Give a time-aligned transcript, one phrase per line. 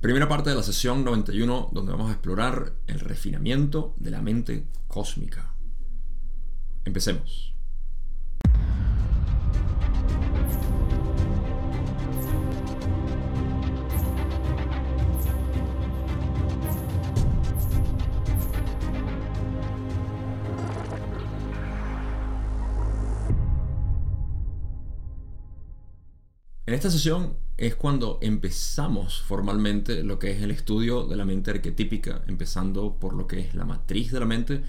[0.00, 4.66] Primera parte de la sesión 91 donde vamos a explorar el refinamiento de la mente
[4.88, 5.54] cósmica.
[6.86, 7.54] Empecemos.
[26.64, 31.50] En esta sesión es cuando empezamos formalmente lo que es el estudio de la mente
[31.50, 34.62] arquetípica, empezando por lo que es la matriz de la mente,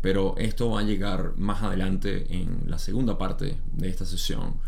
[0.00, 4.60] pero esto va a llegar más adelante en la segunda parte de esta sesión,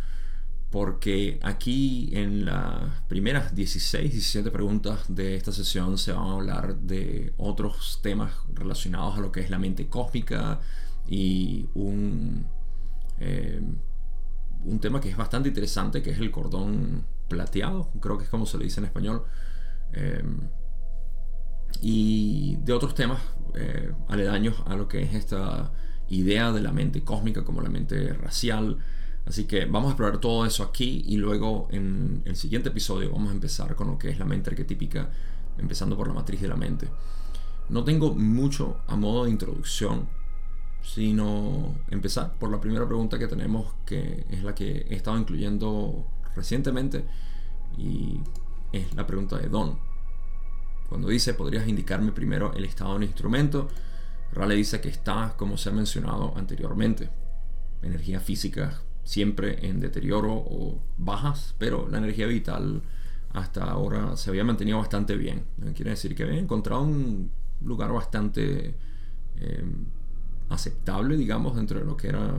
[0.73, 6.79] porque aquí en las primeras 16, 17 preguntas de esta sesión se van a hablar
[6.81, 10.61] de otros temas relacionados a lo que es la mente cósmica
[11.09, 12.45] y un...
[13.21, 13.63] Eh,
[14.65, 18.47] un tema que es bastante interesante, que es el cordón plateado, creo que es como
[18.47, 19.25] se le dice en español,
[19.93, 20.23] eh,
[21.81, 23.21] y de otros temas
[23.55, 25.71] eh, aledaños a lo que es esta
[26.09, 28.79] idea de la mente cósmica como la mente racial.
[29.27, 33.31] Así que vamos a explorar todo eso aquí y luego en el siguiente episodio vamos
[33.31, 35.11] a empezar con lo que es la mente arquetípica,
[35.59, 36.89] empezando por la matriz de la mente.
[37.69, 40.09] No tengo mucho a modo de introducción,
[40.83, 46.07] sino empezar por la primera pregunta que tenemos, que es la que he estado incluyendo
[46.39, 47.05] recientemente,
[47.77, 48.21] y
[48.73, 49.79] es la pregunta de Don.
[50.89, 53.69] Cuando dice, ¿podrías indicarme primero el estado del instrumento?
[54.33, 57.11] Rale dice que está, como se ha mencionado anteriormente,
[57.83, 62.83] energía física siempre en deterioro o bajas, pero la energía vital
[63.33, 65.45] hasta ahora se había mantenido bastante bien.
[65.75, 67.31] Quiere decir que había encontrado un
[67.63, 68.75] lugar bastante
[69.37, 69.65] eh,
[70.49, 72.35] aceptable, digamos, dentro de lo que era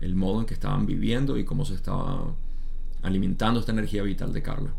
[0.00, 2.34] el modo en que estaban viviendo y cómo se estaba
[3.02, 4.74] alimentando esta energía vital de Carla.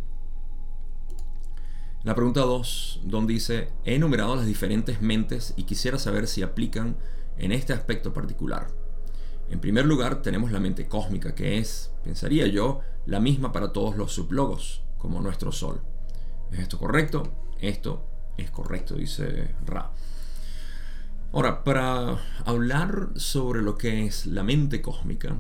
[2.04, 6.96] La pregunta 2, Don dice, he enumerado las diferentes mentes y quisiera saber si aplican
[7.38, 8.68] en este aspecto particular.
[9.50, 13.98] En primer lugar, tenemos la mente cósmica, que es, pensaría yo, la misma para todos
[13.98, 15.82] los sublogos, como nuestro Sol.
[16.52, 17.24] ¿Es esto correcto?
[17.60, 18.06] Esto
[18.38, 19.92] es correcto, dice Ra.
[21.32, 25.36] Ahora, para hablar sobre lo que es la mente cósmica,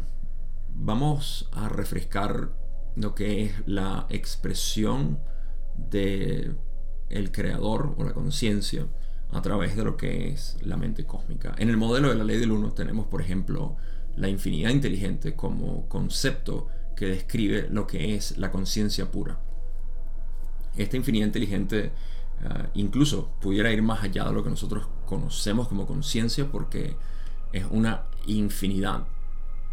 [0.76, 2.52] vamos a refrescar
[2.96, 5.20] lo que es la expresión
[5.76, 6.52] de
[7.10, 8.86] el creador o la conciencia
[9.32, 11.56] a través de lo que es la mente cósmica.
[11.58, 13.78] En el modelo de la ley del uno tenemos, por ejemplo,
[14.16, 19.40] la infinidad inteligente como concepto que describe lo que es la conciencia pura.
[20.76, 21.92] Esta infinidad inteligente
[22.46, 26.96] Ah, incluso pudiera ir más allá de lo que nosotros conocemos como conciencia porque
[27.52, 29.04] es una infinidad.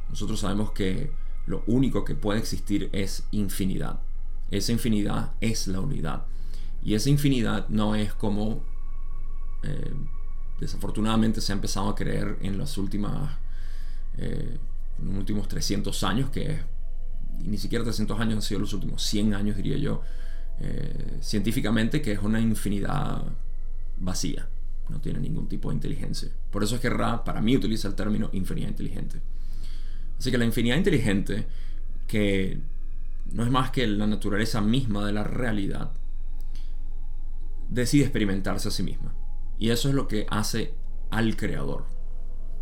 [0.08, 1.12] Nosotros sabemos que
[1.46, 4.00] lo único que puede existir es infinidad.
[4.50, 6.26] Esa infinidad es la unidad.
[6.84, 8.62] Y esa infinidad no es como
[9.62, 9.92] eh,
[10.60, 13.30] desafortunadamente se ha empezado a creer en eh, los últimos
[15.48, 16.60] 300 años, que
[17.44, 20.02] ni siquiera 300 años han sido los últimos 100 años, diría yo,
[20.60, 23.22] eh, científicamente que es una infinidad
[23.98, 24.48] vacía,
[24.88, 26.30] no tiene ningún tipo de inteligencia.
[26.50, 29.20] Por eso es que Ra para mí utiliza el término infinidad inteligente.
[30.18, 31.46] Así que la infinidad inteligente,
[32.06, 32.60] que
[33.32, 35.92] no es más que la naturaleza misma de la realidad,
[37.68, 39.14] decide experimentarse a sí misma.
[39.58, 40.74] Y eso es lo que hace
[41.10, 41.86] al creador.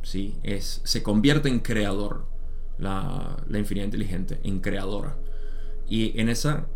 [0.03, 0.39] ¿sí?
[0.43, 2.27] Es, se convierte en creador
[2.79, 5.17] la, infinidad inteligente, en creadora.
[5.89, 6.67] Y en esa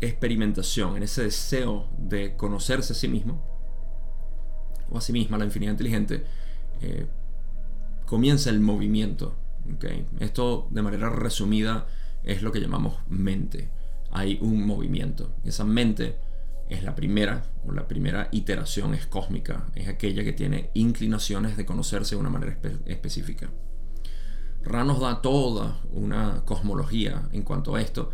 [0.00, 3.44] experimentación, en ese deseo de conocerse a sí mismo,
[4.90, 6.24] o a sí misma, la infinidad inteligente,
[6.80, 7.06] eh,
[8.10, 9.36] comienza el movimiento.
[10.18, 11.86] Esto de manera resumida
[12.24, 13.70] es lo que llamamos mente.
[14.10, 15.36] Hay un movimiento.
[15.44, 16.16] Esa mente
[16.68, 21.64] es la primera, o la primera iteración es cósmica, es aquella que tiene inclinaciones de
[21.64, 23.48] conocerse de una manera específica.
[24.64, 28.10] Ra nos da toda una cosmología en cuanto a esto,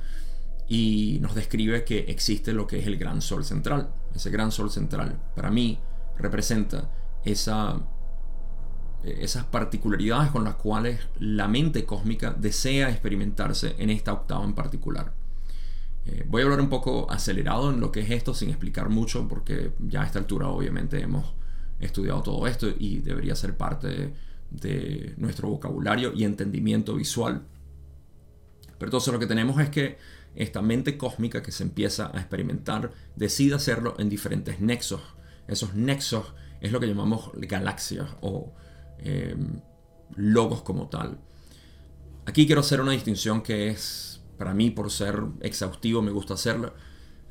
[0.68, 3.94] y nos describe que existe lo que es el gran sol central.
[4.14, 5.78] Ese gran sol central, para mí,
[6.18, 6.90] representa
[7.24, 7.80] esa,
[9.20, 15.12] esas particularidades con las cuales la mente cósmica desea experimentarse en esta octava en particular.
[16.06, 19.26] Eh, voy a hablar un poco acelerado en lo que es esto, sin explicar mucho,
[19.28, 21.34] porque ya a esta altura obviamente hemos
[21.80, 24.14] estudiado todo esto y debería ser parte
[24.50, 27.42] de nuestro vocabulario y entendimiento visual.
[28.78, 29.98] Pero entonces lo que tenemos es que
[30.34, 35.00] esta mente cósmica que se empieza a experimentar decide hacerlo en diferentes nexos.
[35.48, 38.52] Esos nexos es lo que llamamos galaxias o
[38.98, 39.60] em,
[40.16, 41.18] logos como tal.
[42.26, 46.72] Aquí quiero hacer una distinción que es, para mí, por ser exhaustivo, me gusta hacerla.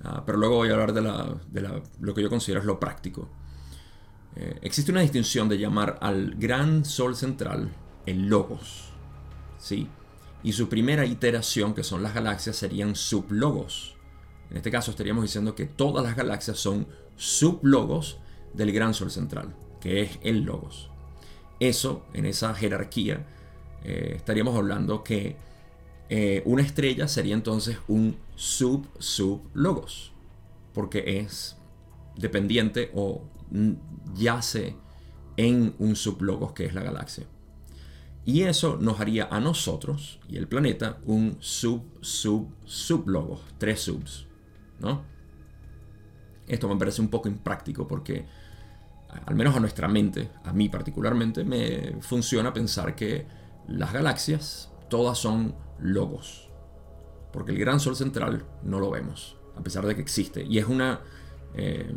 [0.03, 3.29] Ah, pero luego voy a hablar de, lo que yo considero es lo práctico.
[4.35, 7.71] Eh, existe una distinción de llamar al gran sol central
[8.05, 8.93] el logos.
[9.57, 9.87] ¿sí?
[10.43, 13.95] Y su primera iteración, que son las galaxias, serían sublogos.
[14.51, 18.19] En este caso estaríamos diciendo que todas las galaxias son sublogos
[18.53, 20.91] del gran sol central, que es el logos.
[21.59, 23.25] Eso, en esa jerarquía,
[23.83, 25.35] eh, estaríamos hablando que
[26.09, 30.11] eh, una estrella sería entonces un sub-sub-logos,
[30.73, 31.57] porque es
[32.15, 33.23] dependiente o
[34.15, 34.75] yace
[35.37, 37.25] en un sublogos que es la galaxia.
[38.25, 44.25] Y eso nos haría a nosotros y el planeta un sub-sub-sublogos, tres subs,
[44.79, 45.03] ¿no?
[46.47, 48.25] Esto me parece un poco impráctico porque,
[49.25, 53.25] al menos a nuestra mente, a mí particularmente, me funciona pensar que
[53.67, 56.49] las galaxias todas son logos.
[57.31, 60.43] Porque el gran sol central no lo vemos, a pesar de que existe.
[60.43, 61.01] Y es una.
[61.53, 61.93] Eh,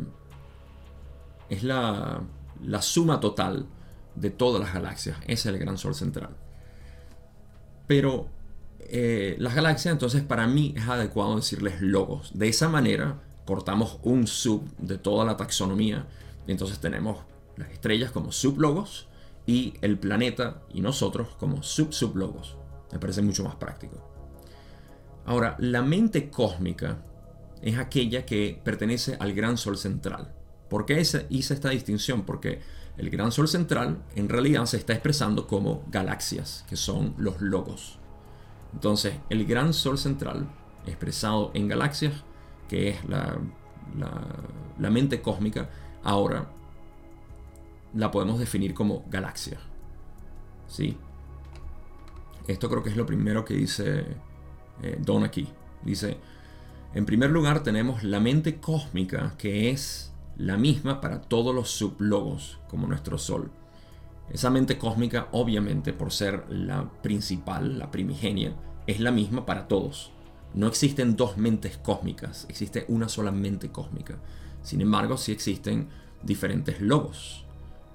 [1.49, 2.21] es la,
[2.61, 3.65] la suma total
[4.15, 5.17] de todas las galaxias.
[5.23, 6.35] Ese es el gran sol central.
[7.87, 8.29] Pero
[8.79, 12.31] eh, las galaxias, entonces, para mí es adecuado decirles logos.
[12.33, 16.07] De esa manera, cortamos un sub de toda la taxonomía.
[16.51, 17.19] Entonces tenemos
[17.57, 19.07] las estrellas como sublogos
[19.45, 22.57] y el planeta y nosotros como sub-sublogos.
[22.91, 24.03] Me parece mucho más práctico.
[25.25, 27.03] Ahora, la mente cósmica
[27.61, 30.33] es aquella que pertenece al gran sol central.
[30.69, 30.99] ¿Por qué
[31.29, 32.23] hice esta distinción?
[32.23, 32.61] Porque
[32.97, 37.99] el gran sol central en realidad se está expresando como galaxias, que son los logos.
[38.73, 40.47] Entonces, el gran sol central,
[40.87, 42.13] expresado en galaxias,
[42.67, 43.37] que es la,
[44.79, 45.69] la mente cósmica,
[46.03, 46.49] ahora
[47.93, 49.59] la podemos definir como galaxia.
[50.67, 50.97] ¿Sí?
[52.47, 54.05] Esto creo que es lo primero que dice
[54.81, 55.47] eh, Don aquí.
[55.83, 56.17] Dice,
[56.93, 62.59] en primer lugar tenemos la mente cósmica que es la misma para todos los sublogos,
[62.69, 63.51] como nuestro Sol.
[64.31, 68.53] Esa mente cósmica, obviamente, por ser la principal, la primigenia,
[68.87, 70.11] es la misma para todos.
[70.53, 74.17] No existen dos mentes cósmicas, existe una sola mente cósmica.
[74.61, 75.89] Sin embargo, sí existen
[76.21, 77.45] diferentes logos.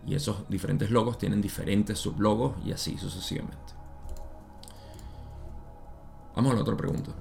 [0.07, 3.75] Y esos diferentes logos tienen diferentes sublogos y así sucesivamente.
[6.37, 7.13] Vamos a la otra pregunta.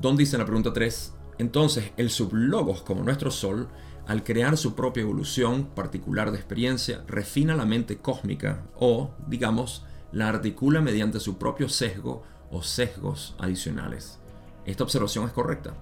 [0.00, 3.68] Don dice en la pregunta 3, entonces el sublogos como nuestro Sol,
[4.06, 10.28] al crear su propia evolución particular de experiencia, refina la mente cósmica o, digamos, la
[10.28, 14.18] articula mediante su propio sesgo o sesgos adicionales.
[14.66, 15.74] Esta observación es correcta.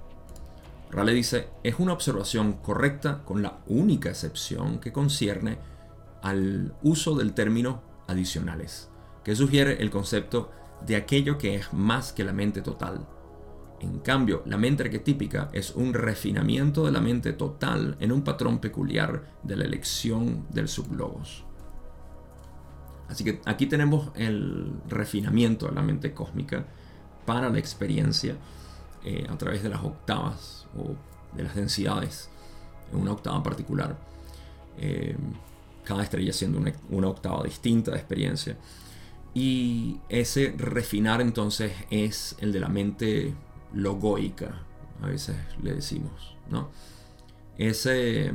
[0.93, 5.59] Rale dice, es una observación correcta con la única excepción que concierne
[6.23, 8.93] al uso del término adicionales
[9.25, 10.51] que sugiere el concepto
[10.85, 13.07] de aquello que es más que la mente total.
[13.81, 18.59] En cambio, la mente arquetípica es un refinamiento de la mente total en un patrón
[18.59, 21.45] peculiar de la elección del sublogos.
[23.09, 26.65] Así que aquí tenemos el refinamiento de la mente cósmica
[27.27, 28.37] para la experiencia
[29.05, 30.95] eh, a través de las octavas o
[31.37, 32.31] de las densidades
[32.93, 33.97] en una octava particular.
[34.79, 35.17] Eh,
[35.85, 38.57] cada estrella siendo una, una octava distinta de experiencia.
[39.35, 43.35] Y ese refinar entonces es el de la mente
[43.73, 44.63] logoica,
[45.03, 46.71] a veces le decimos, ¿no?
[47.57, 48.33] Ese,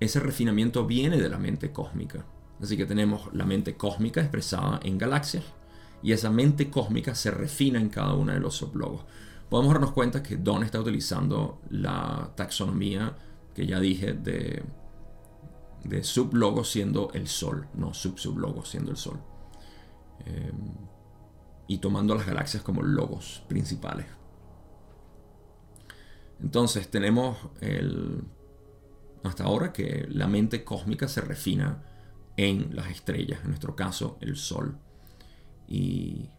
[0.00, 2.24] ese refinamiento viene de la mente cósmica.
[2.62, 5.44] Así que tenemos la mente cósmica expresada en galaxias
[6.04, 9.04] y esa mente cósmica se refina en cada uno de los sublogos.
[9.48, 13.16] Podemos darnos cuenta que Don está utilizando la taxonomía
[13.52, 14.62] que ya dije de
[15.84, 19.20] de sublogo siendo el Sol, no sub-sublogo siendo el Sol.
[20.24, 20.72] Em,
[21.66, 24.06] y tomando las galaxias como logos principales.
[26.40, 28.22] Entonces tenemos el,
[29.22, 31.82] hasta ahora que la mente cósmica se refina
[32.36, 34.78] en las estrellas, en nuestro caso el Sol.
[35.68, 36.30] Y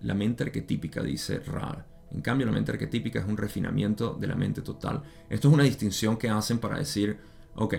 [0.00, 4.34] la mente arquetípica, dice Ra, en cambio, la mente arquetípica es un refinamiento de la
[4.34, 5.02] mente total.
[5.28, 7.18] Esto es una distinción que hacen para decir,
[7.54, 7.74] ok,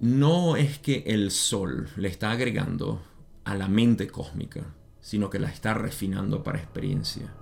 [0.00, 3.02] no es que el sol le está agregando
[3.44, 4.64] a la mente cósmica,
[5.00, 7.34] sino que la está refinando para experiencia.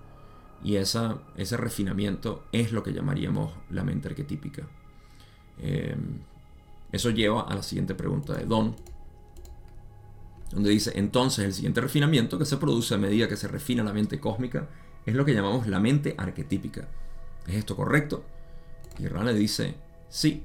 [0.64, 4.66] Y esa, ese refinamiento es lo que llamaríamos la mente arquetípica.
[5.58, 6.18] Em,
[6.90, 8.74] eso lleva a la siguiente pregunta de Don,
[10.50, 13.92] donde dice, entonces el siguiente refinamiento que se produce a medida que se refina la
[13.92, 14.68] mente cósmica
[15.04, 16.88] es lo que llamamos la mente arquetípica.
[17.46, 18.24] ¿Es esto correcto?
[18.98, 19.74] Y Rane dice,
[20.08, 20.42] sí.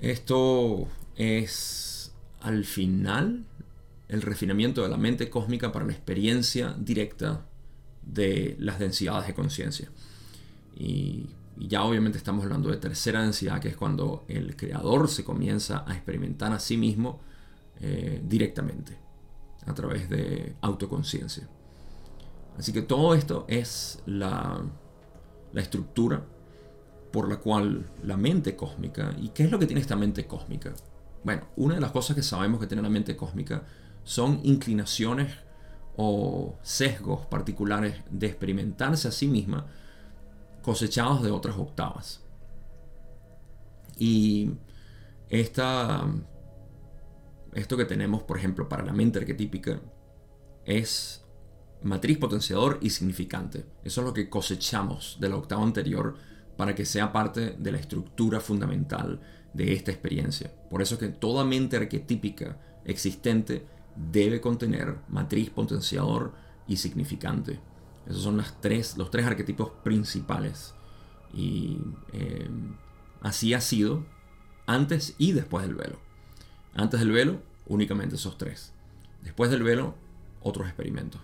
[0.00, 3.44] Esto es al final
[4.08, 7.44] el refinamiento de la mente cósmica para la experiencia directa
[8.02, 9.90] de las densidades de conciencia.
[10.76, 11.30] Y,
[11.60, 15.94] ya obviamente estamos hablando de tercera densidad, que es cuando el creador se comienza a
[15.94, 17.20] experimentar a sí mismo
[17.80, 18.96] eh, directamente,
[19.66, 21.48] a través de autoconciencia.
[22.58, 24.60] Así que todo esto es la,
[25.52, 26.24] la estructura
[27.12, 30.72] por la cual la mente cósmica, ¿y qué es lo que tiene esta mente cósmica?
[31.24, 33.62] Bueno, una de las cosas que sabemos que tiene la mente cósmica
[34.04, 35.34] son inclinaciones
[35.96, 39.66] o sesgos particulares de experimentarse a sí misma
[40.62, 42.22] cosechados de otras octavas.
[43.98, 44.50] Y
[45.28, 46.06] esta,
[47.54, 49.80] esto que tenemos, por ejemplo, para la mente arquetípica
[50.64, 51.24] es
[51.82, 53.64] matriz potenciador y significante.
[53.84, 56.16] Eso es lo que cosechamos de la octava anterior
[56.56, 59.20] para que sea parte de la estructura fundamental
[59.54, 60.52] de esta experiencia.
[60.68, 66.34] Por eso es que toda mente arquetípica existente debe contener matriz potenciador
[66.66, 67.60] y significante.
[68.06, 70.74] Esos son las tres, los tres arquetipos principales.
[71.32, 71.78] Y
[72.12, 72.48] eh,
[73.20, 74.04] así ha sido
[74.66, 76.07] antes y después del velo.
[76.78, 78.72] Antes del velo, únicamente esos tres.
[79.24, 79.96] Después del velo,
[80.40, 81.20] otros experimentos.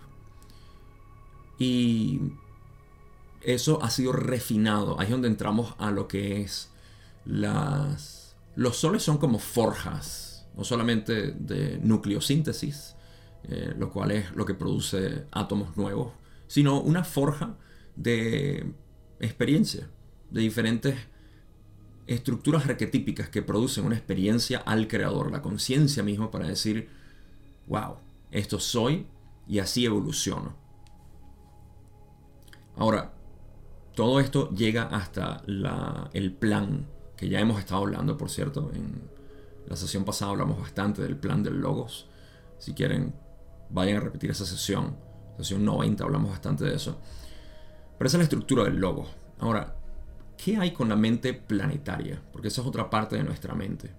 [1.57, 2.19] Y
[3.41, 4.99] eso ha sido refinado.
[4.99, 6.71] Ahí es donde entramos a lo que es
[7.23, 8.35] las...
[8.57, 12.97] Los soles son como forjas, no solamente de nucleosíntesis,
[13.45, 16.11] eh, lo cual es lo que produce átomos nuevos,
[16.47, 17.55] sino una forja
[17.95, 18.73] de
[19.21, 19.87] experiencia,
[20.31, 20.95] de diferentes
[22.07, 26.89] estructuras arquetípicas que producen una experiencia al creador, la conciencia misma para decir,
[27.67, 27.97] wow,
[28.31, 29.07] esto soy
[29.47, 30.55] y así evoluciono.
[32.77, 33.13] Ahora,
[33.95, 35.41] todo esto llega hasta
[36.13, 38.69] el plan, que ya hemos estado hablando, por cierto.
[38.73, 39.01] En
[39.67, 42.07] la sesión pasada hablamos bastante del plan del logos.
[42.59, 43.15] Si quieren,
[43.69, 44.97] vayan a repetir esa sesión.
[45.37, 46.99] Sesión 90 hablamos bastante de eso.
[47.97, 49.07] Pero esa es la estructura del logos.
[49.39, 49.74] Ahora,
[50.37, 52.21] ¿qué hay con la mente planetaria?
[52.31, 53.91] Porque esa es otra parte de nuestra mente.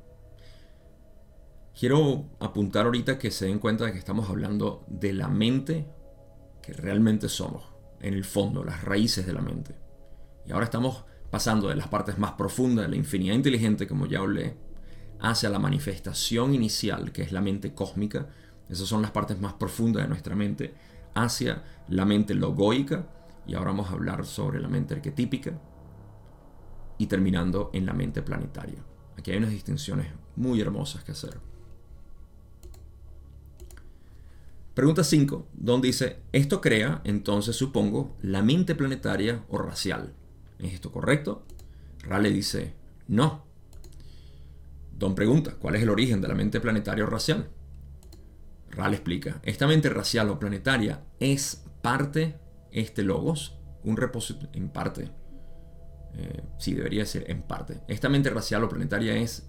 [1.79, 5.87] Quiero apuntar ahorita que se den cuenta de que estamos hablando de la mente
[6.63, 7.65] que realmente somos,
[8.01, 9.77] en el fondo, las raíces de la mente.
[10.47, 14.21] Y ahora estamos pasando de las partes más profundas de la infinidad inteligente, como ya
[14.21, 14.57] hablé,
[15.21, 18.29] hacia la manifestación inicial, que es la mente cósmica.
[18.69, 20.75] Esas son las partes más profundas de nuestra mente,
[21.15, 23.07] hacia la mente logoica.
[23.47, 25.53] Y ahora vamos a hablar sobre la mente arquetípica.
[26.99, 28.83] Y terminando en la mente planetaria.
[29.17, 31.39] Aquí hay unas distinciones muy hermosas que hacer.
[34.75, 40.13] Pregunta 5, donde dice, esto crea, entonces supongo, la mente planetaria o racial.
[40.59, 41.47] ¿Es esto correcto?
[42.01, 42.75] Rale dice,
[43.09, 43.47] no.
[44.93, 47.49] Don pregunta, ¿cuál es el origen de la mente planetaria o racial?
[48.71, 52.39] Rale explica, esta mente racial o planetaria es parte,
[52.71, 55.11] este logos, un repositorio, en parte,
[56.19, 57.81] eh, sí, debería ser en parte.
[57.89, 59.47] Esta mente racial o planetaria es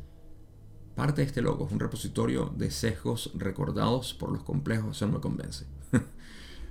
[0.95, 5.19] parte de este logos, un repositorio de sesgos recordados por los complejos, eso no me
[5.19, 5.65] convence.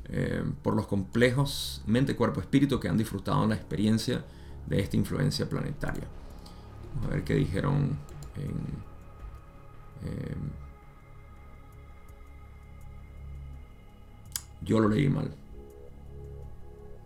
[0.08, 4.24] Eh, por los complejos mente, cuerpo, espíritu que han disfrutado la experiencia
[4.64, 6.04] de esta influencia planetaria.
[6.94, 7.98] Vamos a ver qué dijeron
[8.36, 8.56] en...
[10.08, 10.36] Eh,
[14.62, 15.34] yo lo leí mal.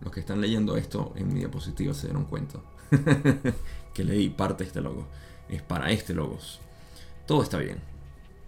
[0.01, 2.59] Los que están leyendo esto en mi diapositiva se dieron cuenta
[3.93, 5.07] que leí parte de este logo.
[5.49, 6.59] Es para este logos.
[7.25, 7.77] Todo está bien.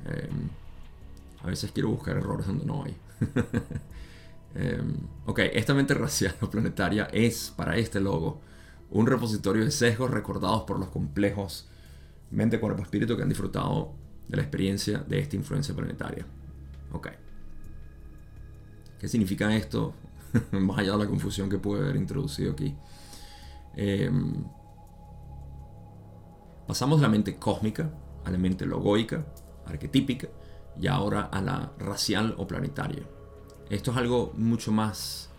[0.06, 0.30] Eh,
[1.44, 2.96] a veces quiero buscar errores donde no hay.
[4.56, 8.40] Em, ok, esta mente racial o planetaria es, para este logo,
[8.92, 11.68] un repositorio de sesgos recordados por los complejos
[12.34, 13.94] mente, cuerpo, espíritu que han disfrutado
[14.28, 16.26] de la experiencia de esta influencia planetaria.
[16.92, 17.10] Ok.
[19.00, 19.94] ¿Qué significa esto?
[20.52, 22.76] Más allá de la confusión que puede haber introducido aquí.
[23.76, 24.44] Em,
[26.68, 27.90] pasamos de la mente cósmica
[28.24, 29.26] a la mente logoica,
[29.66, 30.28] arquetípica,
[30.80, 33.04] y ahora a la racial o planetaria.
[33.70, 35.30] Esto es algo mucho más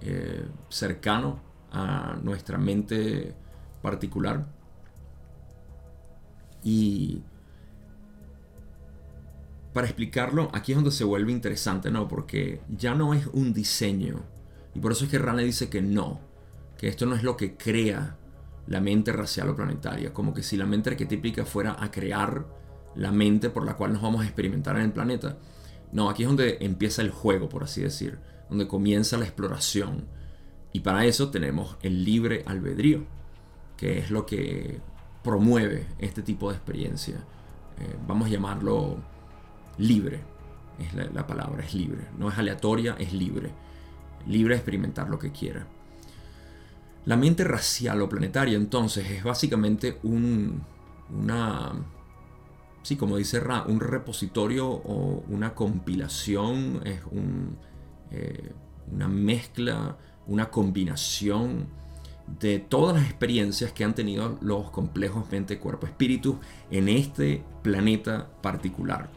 [0.00, 3.34] eh, cercano a nuestra mente
[3.80, 4.46] particular.
[6.62, 7.22] Y
[9.72, 12.06] para explicarlo, aquí es donde se vuelve interesante, ¿no?
[12.08, 14.22] Porque ya no es un diseño.
[14.74, 16.20] Y por eso es que Rane dice que no,
[16.82, 18.16] que esto no es lo que crea
[18.66, 20.12] la mente racial o planetaria.
[20.12, 22.44] Como que si la mente arquetípica fuera a crear
[22.96, 25.38] la mente por la cual nos vamos a experimentar en el planeta.
[25.92, 30.08] No, aquí es donde empieza el juego, por así decir, donde comienza la exploración.
[30.72, 33.04] Y para eso tenemos el libre albedrío,
[33.76, 34.80] que es lo que
[35.22, 37.24] promueve este tipo de experiencia.
[37.78, 38.96] Eh, vamos a llamarlo
[39.78, 40.18] libre.
[40.80, 42.08] es la, la palabra, es libre.
[42.18, 43.52] No es aleatoria, es libre.
[44.26, 45.64] Libre de experimentar lo que quiera.
[47.04, 50.62] La mente racial o planetaria entonces es básicamente un,
[51.10, 51.72] una,
[52.82, 57.56] sí, como dice Ra, un repositorio o una compilación, es un,
[58.12, 58.52] eh,
[58.92, 61.66] una mezcla, una combinación
[62.40, 66.38] de todas las experiencias que han tenido los complejos mente, cuerpo, espíritu
[66.70, 69.10] en este planeta particular.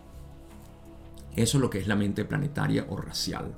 [1.35, 3.55] Eso es lo que es la mente planetaria o racial.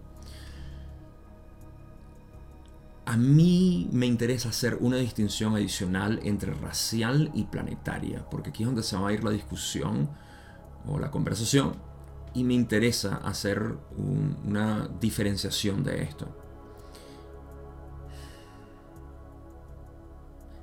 [3.08, 8.68] A mí me interesa hacer una distinción adicional entre racial y planetaria, porque aquí es
[8.68, 10.10] donde se va a ir la discusión
[10.86, 11.72] o la conversación,
[12.34, 13.78] y me interesa hacer
[14.46, 16.28] una diferenciación de esto.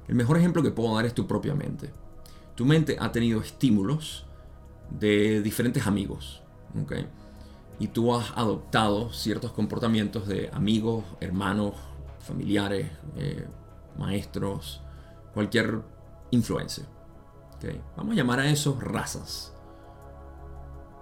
[0.07, 1.95] El mejor ejemplo que puedo dar es tu propia mente.
[2.57, 4.27] Tu mente ha tenido estímulos
[4.91, 6.43] de diferentes amigos,
[7.81, 11.75] Y tú has adoptado ciertos comportamientos de amigos, hermanos,
[12.25, 13.47] familiares, eh,
[13.99, 14.83] maestros,
[15.33, 15.83] cualquier
[16.31, 16.85] influencia.
[17.97, 19.54] Vamos a llamar a esos razas.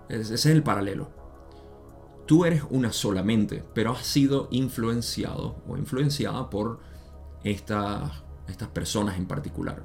[0.09, 1.11] Ese es el paralelo.
[2.27, 6.81] Tú eres una solamente, pero has sido influenciado o influenciada por
[7.43, 9.83] estas, estas personas en particular.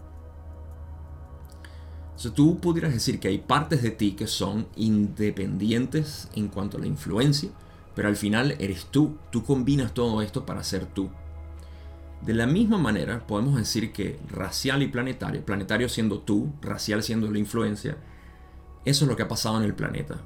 [2.36, 6.88] Tú pudieras decir que hay partes de ti que son independientes en cuanto a la
[6.88, 7.50] influencia,
[7.96, 9.18] pero al final eres tú.
[9.32, 11.10] Tú combinas todo esto para ser tú.
[12.22, 17.32] De la misma manera, podemos decir que racial y planetario, planetario siendo tú, racial siendo
[17.32, 17.98] la influencia,
[18.86, 20.20] eso es lo que ha pasado en el planeta.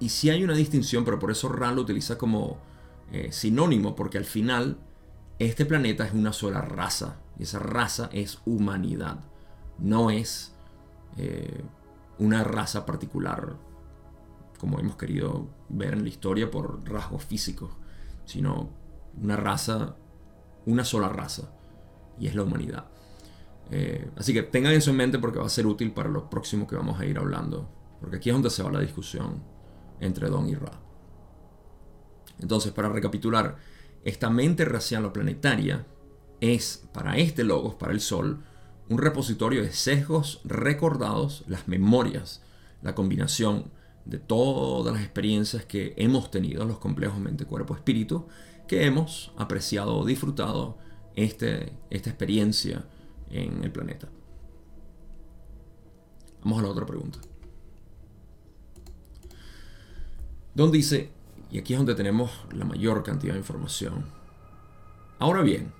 [0.00, 2.58] Y si hay una distinción, pero por eso Ra lo utiliza como
[3.12, 4.78] eh, sinónimo, porque al final
[5.38, 9.20] este planeta es una sola raza, y esa raza es humanidad,
[9.78, 10.54] no es
[11.16, 11.62] eh,
[12.18, 13.56] una raza particular,
[14.58, 17.70] como hemos querido ver en la historia por rasgos físicos,
[18.24, 18.70] sino
[19.20, 19.96] una raza,
[20.66, 21.50] una sola raza,
[22.18, 22.86] y es la humanidad.
[23.70, 26.66] Eh, así que tengan eso en mente porque va a ser útil para lo próximo
[26.66, 27.68] que vamos a ir hablando,
[28.00, 29.42] porque aquí es donde se va la discusión
[30.00, 30.72] entre Don y Ra.
[32.40, 33.56] Entonces, para recapitular,
[34.04, 35.86] esta mente racial o planetaria
[36.40, 38.42] es, para este logos, para el Sol,
[38.88, 42.42] un repositorio de sesgos recordados, las memorias,
[42.82, 43.70] la combinación
[44.04, 48.26] de todas las experiencias que hemos tenido, los complejos mente, cuerpo, espíritu,
[48.70, 50.78] que hemos apreciado o disfrutado
[51.16, 52.84] este, esta experiencia
[53.28, 54.08] en el planeta.
[56.44, 57.18] Vamos a la otra pregunta.
[60.54, 61.10] Don dice,
[61.50, 64.04] y aquí es donde tenemos la mayor cantidad de información.
[65.18, 65.72] Ahora bien,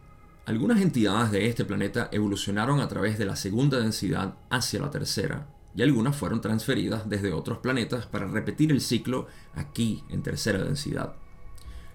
[0.45, 5.47] algunas entidades de este planeta evolucionaron a través de la segunda densidad hacia la tercera,
[5.77, 11.15] y algunas fueron transferidas desde otros planetas para repetir el ciclo aquí en tercera densidad.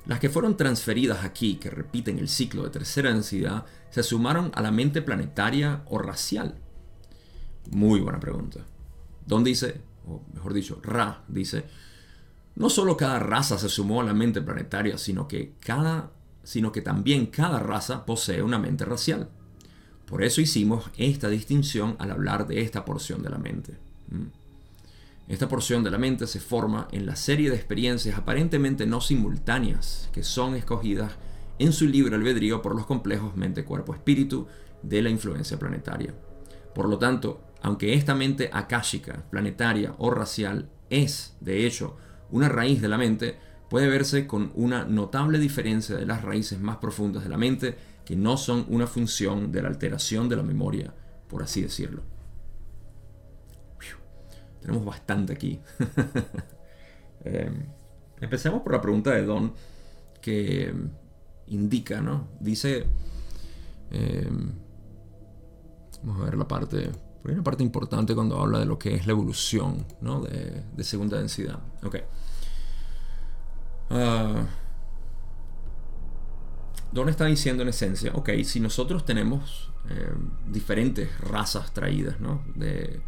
[0.06, 4.62] Las que fueron transferidas aquí, que repiten el ciclo de tercera densidad, se sumaron a
[4.62, 6.56] la mente planetaria o racial.
[7.72, 8.60] Muy buena pregunta.
[9.26, 11.66] Don dice, o mejor dicho, Ra dice,
[12.56, 16.12] no solo cada raza se sumó a la mente planetaria, sino que, cada,
[16.44, 19.30] sino que también cada raza posee una mente racial.
[20.06, 23.78] Por eso hicimos esta distinción al hablar de esta porción de la mente.
[24.10, 24.45] Mm.
[25.28, 30.10] Esta porción de la mente se forma en la serie de experiencias aparentemente no simultáneas
[30.14, 31.14] que son escogidas
[31.58, 34.46] en su libre albedrío por los complejos mente-cuerpo-espíritu
[34.84, 36.14] de la influencia planetaria.
[36.76, 41.98] Por lo tanto, aunque esta mente akáshica, planetaria o racial es, de hecho,
[42.30, 46.78] una raíz de la mente, puede verse con una notable diferencia de las raíces más
[46.78, 50.94] profundas de la mente que no son una función de la alteración de la memoria,
[51.28, 52.15] por así decirlo.
[54.66, 55.60] Tenemos bastante aquí.
[57.28, 57.50] Eh,
[58.22, 59.52] empecemos por la pregunta de Don
[60.22, 60.72] que
[61.48, 62.28] indica, ¿no?
[62.40, 62.86] Dice...
[63.90, 64.30] Eh,
[66.04, 66.92] vamos a ver la parte...
[67.26, 70.22] Hay una parte importante cuando habla de lo que es la evolución, ¿no?
[70.22, 71.58] De, segunda densidad.
[71.82, 71.96] Ok.
[73.90, 74.46] Ah,
[76.92, 80.14] Don está diciendo en esencia, ok, si nosotros tenemos eh,
[80.48, 82.44] diferentes razas traídas, ¿no?
[82.54, 83.02] De,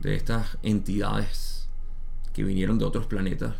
[0.00, 1.68] de estas entidades
[2.32, 3.54] que vinieron de otros planetas,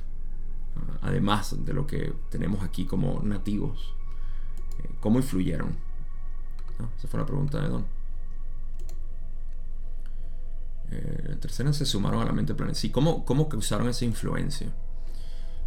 [1.02, 3.94] además de lo que tenemos aquí como nativos,
[4.82, 5.76] eh, ¿cómo influyeron?
[6.96, 7.84] Esa fue la pregunta de Don.
[10.92, 12.80] Eh, tercera se sumaron a la mente planetaria.
[12.80, 14.72] Sí, ¿cómo, ¿cómo causaron esa influencia?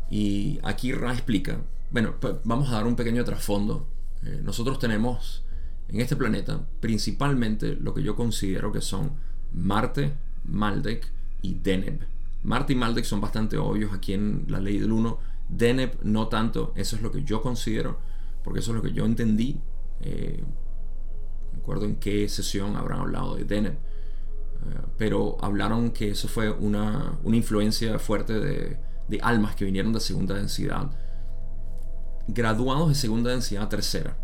[0.09, 1.59] Y aquí Ra explica,
[1.91, 3.87] bueno, pues vamos a dar un pequeño trasfondo.
[4.23, 5.43] Eh, nosotros tenemos
[5.87, 9.11] en este planeta principalmente lo que yo considero que son
[9.53, 10.13] Marte,
[10.45, 11.99] Maldek y Deneb.
[12.43, 15.17] Marte y Maldek son bastante obvios aquí en la ley del 1.
[15.49, 17.99] Deneb no tanto, eso es lo que yo considero,
[18.43, 19.59] porque eso es lo que yo entendí.
[20.01, 20.43] Eh,
[21.53, 23.77] me acuerdo en qué sesión habrán hablado de Deneb, eh,
[24.97, 28.77] pero hablaron que eso fue una, influencia fuerte de,
[29.07, 30.91] de, almas que vinieron de segunda densidad,
[32.27, 34.17] graduados de segunda densidad a tercera,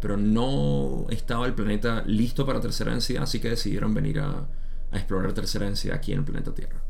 [0.00, 4.46] pero no estaba el planeta listo para tercera densidad, así que decidieron venir a,
[4.94, 6.82] a explorar tercera densidad aquí en el planeta Tierra.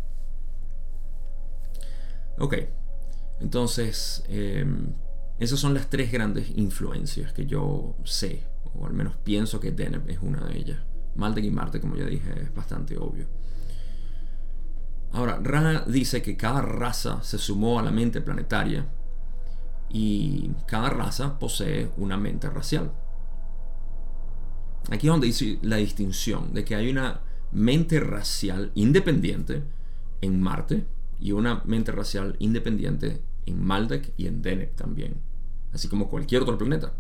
[2.38, 2.54] Ok,
[3.40, 4.92] entonces em,
[5.38, 8.42] esas son las tres grandes influencias que yo sé,
[8.74, 10.78] o al menos pienso que Deneb es una de ellas.
[11.14, 13.26] Maldek y Marte, como ya dije, es bastante obvio.
[15.12, 18.84] Ahora, Ra dice que cada raza se sumó a la mente planetaria
[19.88, 22.90] y cada raza posee una mente racial.
[24.90, 27.20] Aquí es donde dice la distinción de que hay una
[27.54, 29.62] mente racial independiente
[30.20, 30.84] en Marte
[31.20, 35.14] y una mente racial independiente en Maldek y en Deneb también,
[35.72, 36.92] así como cualquier otro planeta.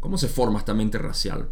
[0.00, 1.48] ¿Cómo se forma esta mente racial?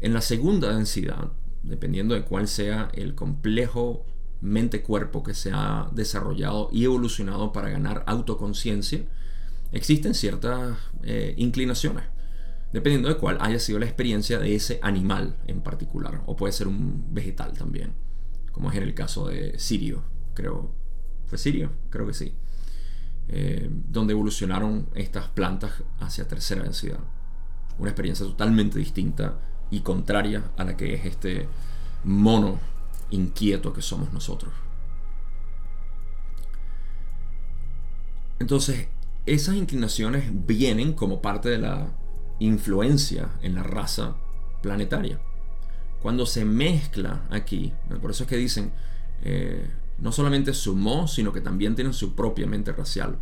[0.00, 1.30] En la segunda densidad,
[1.62, 4.04] dependiendo de cuál sea el complejo
[4.40, 9.04] mente-cuerpo que se ha desarrollado y evolucionado para ganar autoconciencia,
[9.72, 12.04] existen ciertas eh, inclinaciones,
[12.72, 16.68] dependiendo de cuál haya sido la experiencia de ese animal en particular, o puede ser
[16.68, 17.94] un vegetal también,
[18.52, 20.02] como es en el caso de Sirio,
[20.34, 20.80] creo
[21.30, 22.34] fue Sirio, creo que sí,
[23.28, 26.98] eh, donde evolucionaron estas plantas hacia tercera densidad.
[27.78, 29.38] Una experiencia totalmente distinta
[29.70, 31.46] y contraria a la que es este
[32.02, 32.58] mono
[33.10, 34.52] inquieto que somos nosotros.
[38.40, 38.88] Entonces,
[39.26, 41.92] esas inclinaciones vienen como parte de la
[42.40, 44.16] influencia en la raza
[44.62, 45.20] planetaria.
[46.02, 48.72] Cuando se mezcla aquí, por eso es que dicen,
[49.22, 53.18] eh, no solamente sumó, sino que también tienen su propia mente racial.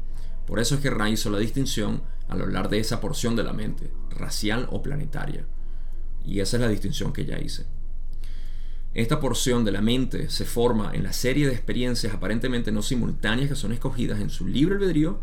[0.46, 3.52] Por eso es que Ra hizo la distinción al hablar de esa porción de la
[3.52, 5.44] mente, racial o planetaria.
[6.24, 7.66] Y esa es la distinción que ya hice.
[8.94, 13.48] Esta porción de la mente se forma en la serie de experiencias aparentemente no simultáneas
[13.48, 15.20] que son escogidas en su libre albedrío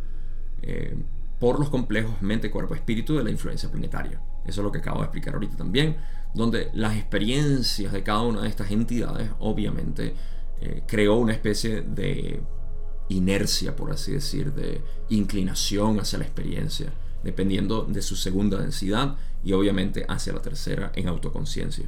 [0.62, 0.95] eh,
[1.39, 4.21] por los complejos mente, cuerpo, espíritu de la influencia planetaria.
[4.45, 5.98] Eso es lo que acabo de explicar ahorita también,
[6.34, 10.13] donde las experiencias de cada una de estas entidades obviamente
[10.62, 12.41] eh, creó una especie de
[13.10, 16.91] inercia, por así decir, de inclinación hacia la experiencia,
[17.24, 21.86] dependiendo de su segunda densidad y obviamente hacia la tercera en autoconciencia.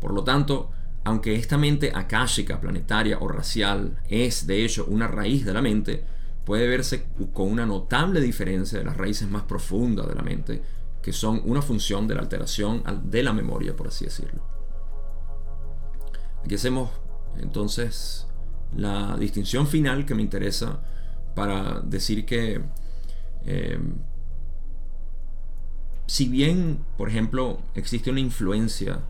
[0.00, 0.70] Por lo tanto,
[1.04, 6.04] aunque esta mente akáshica, planetaria o racial es de hecho una raíz de la mente,
[6.44, 10.62] puede verse con una notable diferencia de las raíces más profundas de la mente,
[11.02, 14.42] que son una función de la alteración de la memoria, por así decirlo.
[16.44, 16.90] Aquí hacemos
[17.38, 18.26] entonces,
[18.76, 20.80] la distinción final que me interesa
[21.34, 22.60] para decir que
[23.44, 23.94] em,
[26.06, 29.00] si bien, por ejemplo, existe una influencia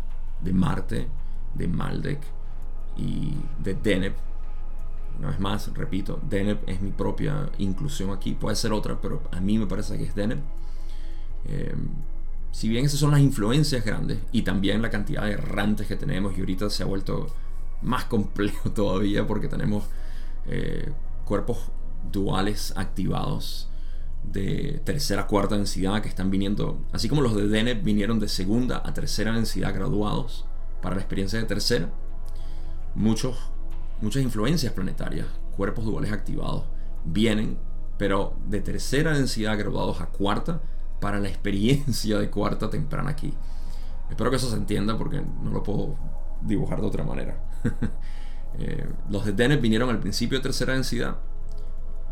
[0.43, 1.09] de Marte,
[1.55, 2.21] de Maldek
[2.97, 4.15] y de Deneb,
[5.21, 9.41] una vez más, repito, Deneb es mi propia inclusión aquí, puede ser otra, pero a
[9.41, 10.39] mí me parece que es Deneb.
[11.45, 11.89] Em,
[12.53, 16.37] si bien esas son las influencias grandes y también la cantidad de errantes que tenemos
[16.37, 17.27] y ahorita se ha vuelto
[17.83, 19.85] más complejo todavía porque tenemos
[20.47, 20.91] eh,
[21.27, 21.59] cuerpos
[22.11, 23.69] duales activados
[24.25, 28.83] de tercera cuarta densidad que están viniendo, así como los de Deneb vinieron de segunda
[28.85, 30.47] a tercera densidad graduados
[30.81, 31.91] para la experiencia de tercera,
[32.95, 33.50] muchos,
[34.01, 36.65] muchas influencias planetarias, cuerpos duales activados,
[37.05, 37.59] vienen,
[37.99, 40.61] pero de tercera densidad graduados a cuarta
[41.01, 43.35] para la experiencia de cuarta temprana aquí.
[44.09, 45.97] Espero que eso se entienda porque no lo puedo
[46.43, 47.43] dibujar de otra manera.
[48.59, 51.19] Eh, los de Deneb vinieron al principio de tercera densidad.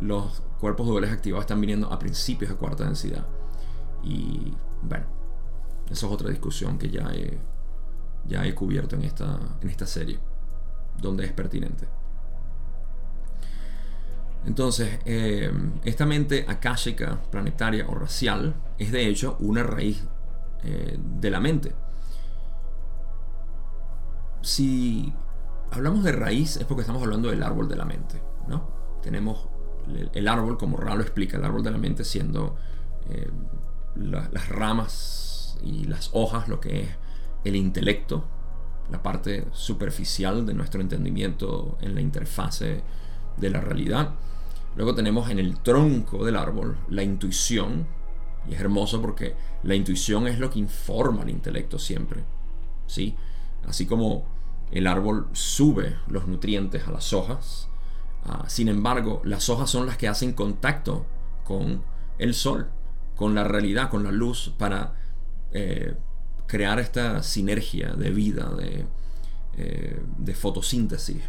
[0.00, 3.26] Los cuerpos duales activados están viniendo a principios de cuarta densidad.
[4.04, 5.04] Y bueno,
[5.90, 7.38] eso es otra discusión que ya he,
[8.24, 10.20] ya he cubierto en esta, en esta serie,
[11.00, 11.86] donde es pertinente.
[14.46, 15.52] Entonces, eh,
[15.84, 20.04] esta mente akáshica, planetaria o racial es de hecho una raíz
[20.62, 21.74] eh, de la mente
[24.42, 25.12] si
[25.70, 28.68] hablamos de raíz es porque estamos hablando del árbol de la mente, ¿no?
[29.02, 29.48] Tenemos
[30.12, 32.56] el, árbol, como Ra lo explica, el árbol de la mente siendo
[33.08, 33.30] eh,
[33.96, 36.88] las ramas y las hojas, lo que es
[37.44, 38.24] el intelecto,
[38.90, 42.82] la parte superficial de nuestro entendimiento en la interfase
[43.36, 44.14] de la realidad.
[44.76, 47.86] Luego tenemos en el tronco del árbol la intuición,
[48.48, 52.24] y es hermoso porque la intuición es lo que informa al intelecto siempre,
[52.86, 53.14] ¿sí?
[53.66, 54.24] Así como
[54.70, 57.68] el árbol sube los nutrientes a las hojas,
[58.28, 61.06] Ah, sin embargo, las hojas son las que hacen contacto
[61.44, 61.82] con
[62.18, 62.68] el sol,
[63.16, 64.94] con la realidad, con la luz, para
[65.52, 65.96] eh,
[66.48, 68.86] crear esta sinergia de vida, de,
[69.56, 71.22] eh, de fotosíntesis.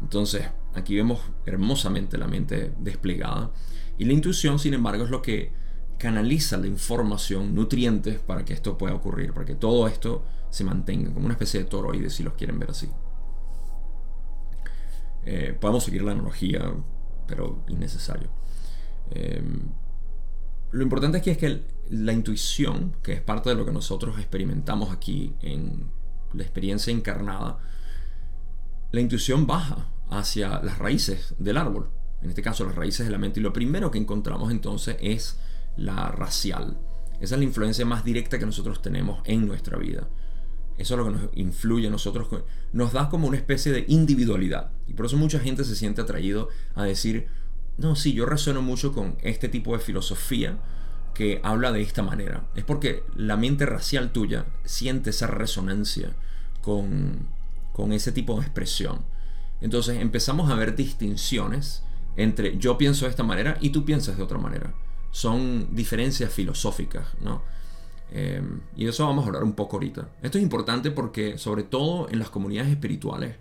[0.00, 3.50] Entonces, aquí vemos hermosamente la mente desplegada.
[3.98, 5.52] Y la intuición, sin embargo, es lo que
[5.98, 11.12] canaliza la información, nutrientes, para que esto pueda ocurrir, para que todo esto se mantenga,
[11.12, 12.88] como una especie de toroide, si los quieren ver así.
[15.24, 16.72] Eh, podemos seguir la analogía,
[17.26, 18.30] pero innecesario.
[19.10, 19.60] Em,
[20.72, 24.90] lo importante aquí es que la intuición, que es parte de lo que nosotros experimentamos
[24.90, 25.90] aquí en
[26.32, 27.58] la experiencia encarnada,
[28.92, 31.90] la intuición baja hacia las raíces del árbol,
[32.22, 35.38] en este caso las raíces de la mente, y lo primero que encontramos entonces es
[35.76, 36.78] la racial.
[37.20, 40.08] Esa es la influencia más directa que nosotros tenemos en nuestra vida.
[40.78, 42.26] Eso es lo que nos influye a nosotros,
[42.72, 44.72] nos da como una especie de individualidad.
[44.88, 47.28] Y por eso mucha gente se siente atraído a decir,
[47.76, 50.58] no, sí, yo resueno mucho con este tipo de filosofía
[51.14, 52.44] que habla de esta manera.
[52.54, 56.12] Es porque la mente racial tuya siente esa resonancia
[56.60, 57.26] con,
[57.72, 59.00] con ese tipo de expresión.
[59.60, 61.84] Entonces empezamos a ver distinciones
[62.16, 64.74] entre yo pienso de esta manera y tú piensas de otra manera.
[65.10, 67.42] Son diferencias filosóficas, ¿no?
[68.10, 70.08] Em, y eso vamos a hablar un poco ahorita.
[70.22, 73.36] Esto es importante porque, sobre todo en las comunidades espirituales,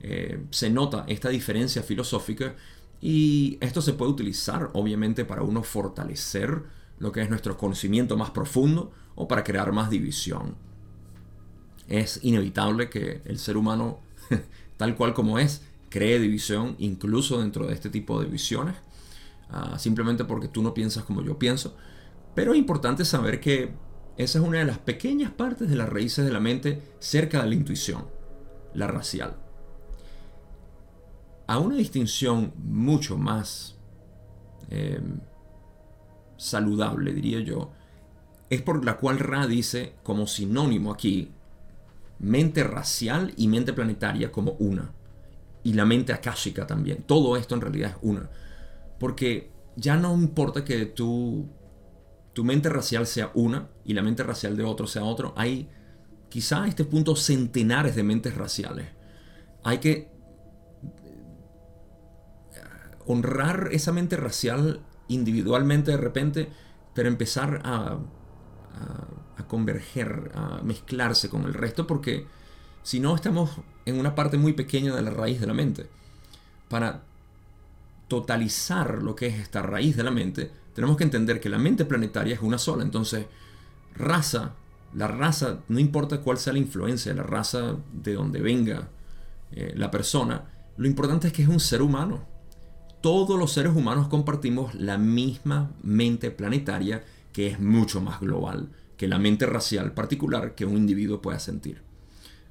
[0.00, 2.54] eh, se nota esta diferencia filosófica
[3.00, 6.62] y esto se puede utilizar, obviamente, para uno fortalecer
[6.98, 10.56] lo que es nuestro conocimiento más profundo o para crear más división.
[11.88, 14.00] Es inevitable que el ser humano,
[14.76, 18.74] tal cual como es, cree división incluso dentro de este tipo de visiones,
[19.50, 21.76] ah, simplemente porque tú no piensas como yo pienso.
[22.34, 23.74] Pero es importante saber que
[24.16, 27.48] esa es una de las pequeñas partes de las raíces de la mente cerca de
[27.48, 28.06] la intuición,
[28.74, 29.36] la racial.
[31.46, 33.76] A una distinción mucho más
[34.70, 35.00] eh,
[36.36, 37.72] saludable, diría yo,
[38.50, 41.32] es por la cual Ra dice como sinónimo aquí
[42.18, 44.92] mente racial y mente planetaria como una.
[45.62, 47.02] Y la mente akáshica también.
[47.02, 48.30] Todo esto en realidad es una.
[49.00, 51.48] Porque ya no importa que tú
[52.36, 55.70] tu mente racial sea una y la mente racial de otro sea otro, hay
[56.28, 58.88] quizá a este punto centenares de mentes raciales.
[59.64, 60.10] Hay que eh,
[63.06, 66.48] honrar esa mente racial individualmente de repente,
[66.94, 67.98] pero empezar a,
[69.48, 72.26] converger, a mezclarse con el resto, porque
[72.82, 73.50] si no estamos
[73.84, 75.88] en una parte muy pequeña de la raíz de la mente.
[76.68, 77.04] Para
[78.08, 81.84] totalizar lo que es esta raíz de la mente, tenemos que entender que la mente
[81.84, 82.82] planetaria es una sola.
[82.82, 83.26] Entonces,
[83.94, 84.54] raza,
[84.92, 88.88] la raza, no importa cuál sea la influencia, la raza de donde venga
[89.52, 90.44] eh, la persona,
[90.76, 92.26] lo importante es que es un ser humano.
[93.00, 99.08] Todos los seres humanos compartimos la misma mente planetaria que es mucho más global que
[99.08, 101.82] la mente racial particular que un individuo pueda sentir.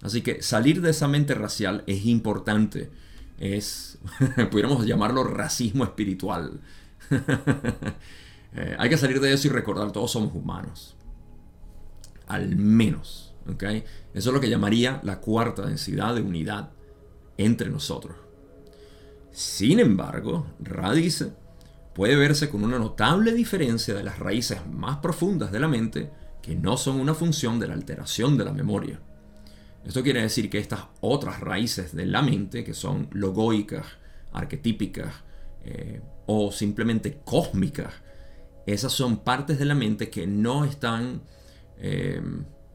[0.02, 2.92] Así que salir de esa mente racial es importante.
[3.40, 3.98] Es,
[4.52, 6.62] pudiéramos llamarlo racismo espiritual.
[8.58, 10.96] Eh, hay que salir de eso y recordar, todos somos humanos.
[12.26, 13.34] Al menos.
[13.54, 13.84] ¿okay?
[14.14, 16.72] Eso es lo que llamaría la cuarta densidad de unidad
[17.38, 18.16] entre nosotros.
[19.36, 21.34] Sin embargo, Ra dice,
[21.94, 26.10] puede verse con una notable diferencia de las raíces más profundas de la mente
[26.42, 28.98] que no son una función de la alteración de la memoria.
[29.84, 33.86] Esto quiere decir que estas otras raíces de la mente, que son logoicas,
[34.32, 35.14] arquetípicas,
[35.66, 37.92] eh, o simplemente cósmicas,
[38.66, 41.24] esas son partes de la mente que no están,
[41.78, 42.22] eh,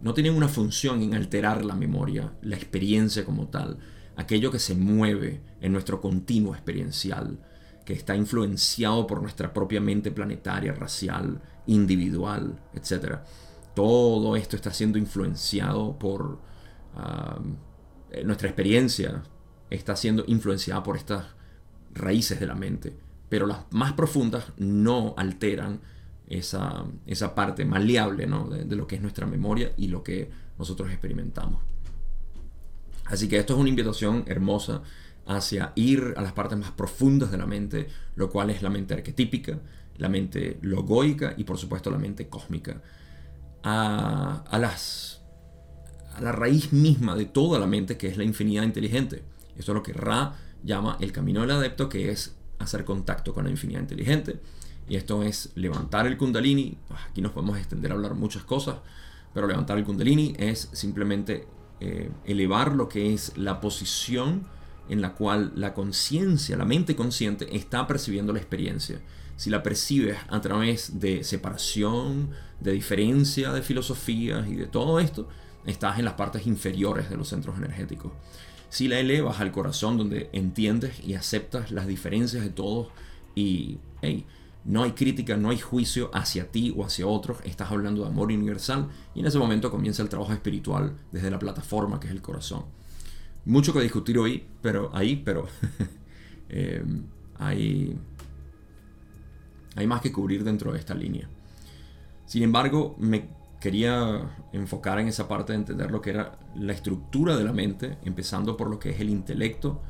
[0.03, 3.79] no tienen una función en alterar la memoria, la experiencia como tal,
[4.17, 7.39] aquello que se mueve en nuestro continuo experiencial,
[7.85, 13.19] que está influenciado por nuestra propia mente planetaria, racial, individual, etc.
[13.75, 16.41] Todo esto está siendo influenciado por
[16.95, 17.41] ah,
[18.25, 19.23] nuestra experiencia,
[19.71, 21.27] está siendo influenciada por estas
[21.93, 25.81] raíces de la mente pero las más profundas no alteran
[26.29, 26.85] esa,
[27.35, 31.63] parte maleable de, lo que es nuestra memoria y lo que nosotros experimentamos.
[33.07, 34.83] Así que esto es una invitación hermosa
[35.37, 38.95] hacia ir a las partes más profundas de la mente, lo cual es la mente
[38.95, 39.61] arquetípica,
[39.97, 42.83] la mente logoica y por supuesto la mente cósmica.
[43.63, 45.21] A, a, las,
[46.15, 49.23] a la raíz misma de toda la mente que es la infinidad inteligente.
[49.57, 53.45] Esto es lo que Ra llama el camino del adepto, que es hacer contacto con
[53.45, 54.41] la infinidad inteligente.
[54.89, 56.77] Y esto es levantar el kundalini.
[57.09, 58.79] Aquí nos podemos extender a hablar muchas cosas,
[59.33, 61.47] pero levantar el kundalini es simplemente
[61.79, 64.47] eh, elevar lo que es la posición
[64.91, 69.01] en la cual la conciencia, la mente consciente, está percibiendo la experiencia.
[69.37, 75.29] Si la percibes a través de separación, de diferencia de filosofías y de todo esto,
[75.65, 78.13] estás en las partes inferiores de los centros energéticos.
[78.69, 82.89] Si la elevas al corazón donde entiendes y aceptas las diferencias de todos
[83.35, 83.79] y
[84.65, 88.27] no hay crítica, no hay juicio hacia ti o hacia otros, estás hablando de amor
[88.27, 92.23] universal y en ese momento comienza el trabajo espiritual desde la plataforma que es el
[92.23, 92.65] corazón.
[93.45, 95.47] Mucho que discutir hoy, pero ahí, pero
[96.49, 96.85] eh,
[97.39, 97.99] hay,
[99.77, 101.29] hay más que cubrir dentro de esta línea.
[102.27, 103.29] Sin embargo, me
[103.61, 107.99] quería enfocar en esa parte de entender lo que era la estructura de la mente,
[108.05, 109.83] empezando por lo que es el intelecto,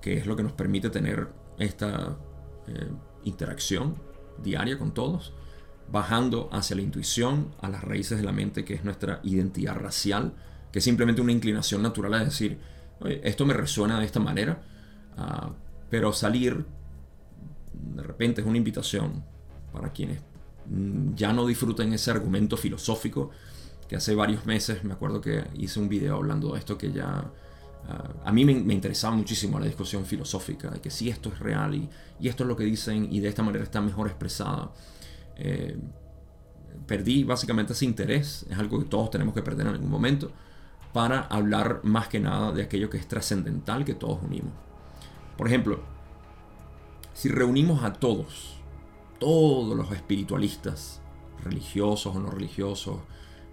[0.00, 2.18] que es lo que nos permite tener esta
[2.66, 2.88] eh,
[3.24, 3.96] interacción
[4.42, 5.32] diaria con todos,
[5.90, 10.34] bajando hacia la intuición, a las raíces de la mente, que es nuestra identidad racial,
[10.72, 12.58] que es simplemente una inclinación natural a decir,
[13.06, 14.62] esto me resuena de esta manera,
[15.16, 15.50] ah,
[15.90, 16.64] pero salir
[17.72, 19.24] de repente es una invitación
[19.72, 20.20] para quienes
[20.66, 23.30] mm, ya no disfruten ese argumento filosófico
[23.88, 27.30] que hace varios meses me acuerdo que hice un video hablando de esto que ya
[27.88, 31.74] ah, a mí me, interesaba muchísimo la discusión filosófica de que si esto es real
[31.74, 31.88] y,
[32.20, 34.70] esto es lo que dicen y de esta manera está mejor expresada.
[35.36, 35.76] Eh,
[36.86, 40.30] perdí básicamente ese interés es algo que todos tenemos que perder en algún momento
[40.92, 44.52] para hablar más que nada de aquello que es trascendental que todos unimos.
[45.36, 45.80] Por ejemplo,
[47.14, 48.56] si reunimos a todos,
[49.18, 51.00] todos los espiritualistas,
[51.42, 52.98] religiosos o no religiosos,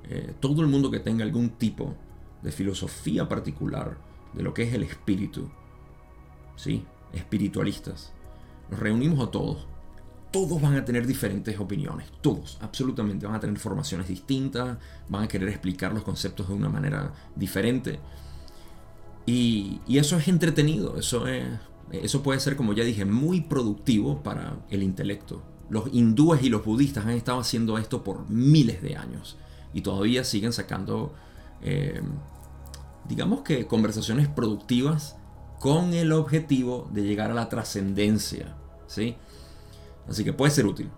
[0.03, 1.95] eh, todo el mundo que tenga algún tipo
[2.41, 3.97] de filosofía particular
[4.33, 5.49] de lo que es el espíritu,
[6.55, 6.85] ¿sí?
[7.13, 8.13] espiritualistas,
[8.69, 9.67] nos reunimos a todos
[10.31, 15.27] todos van a tener diferentes opiniones, todos, absolutamente, van a tener formaciones distintas, van a
[15.27, 17.99] querer explicar los conceptos de una manera diferente.
[19.25, 21.45] Y, eso es entretenido, eso, es,
[21.91, 25.41] eso puede ser, como ya dije, muy productivo para el intelecto.
[25.69, 29.37] Los hindúes y los budistas han estado haciendo esto por miles de años
[29.73, 31.13] y todavía siguen sacando,
[31.61, 32.01] eh,
[33.07, 35.15] digamos que, conversaciones productivas
[35.59, 38.55] con el objetivo de llegar a la trascendencia.
[38.87, 39.15] ¿sí?
[40.09, 40.89] Así que puede ser útil.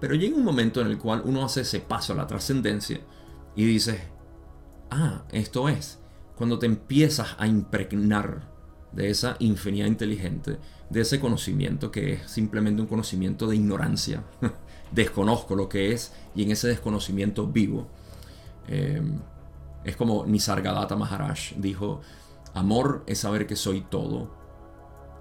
[0.00, 3.00] Pero llega un momento en el cual uno hace ese paso a la trascendencia
[3.54, 4.00] y dice,
[4.90, 5.98] ah, esto es,
[6.36, 8.54] cuando te empiezas a impregnar
[8.92, 10.58] de esa infinidad inteligente,
[10.90, 14.22] de ese conocimiento que es simplemente un conocimiento de ignorancia,
[14.92, 17.88] desconozco lo que es y en ese desconocimiento vivo.
[18.68, 19.02] Eh,
[19.84, 22.00] es como Nisargadatta Maharaj dijo,
[22.54, 24.34] amor es saber que soy todo.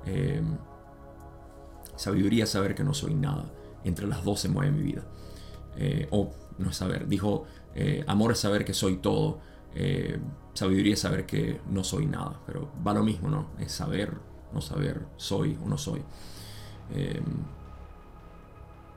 [0.06, 0.41] Eh,
[1.96, 3.52] Sabiduría saber que no soy nada.
[3.84, 5.04] Entre las dos se mueve mi vida.
[5.78, 7.08] Eh, o no es saber.
[7.08, 9.40] Dijo, eh, amor es saber que soy todo.
[9.74, 10.20] Eh,
[10.54, 12.40] sabiduría es saber que no soy nada.
[12.46, 13.50] Pero va lo mismo, ¿no?
[13.60, 14.14] Es saber,
[14.54, 16.02] no saber, soy o no soy.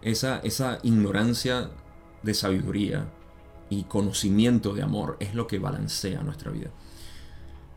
[0.02, 1.70] esa, esa ignorancia
[2.22, 3.08] de sabiduría
[3.70, 6.70] y conocimiento de amor es lo que balancea nuestra vida.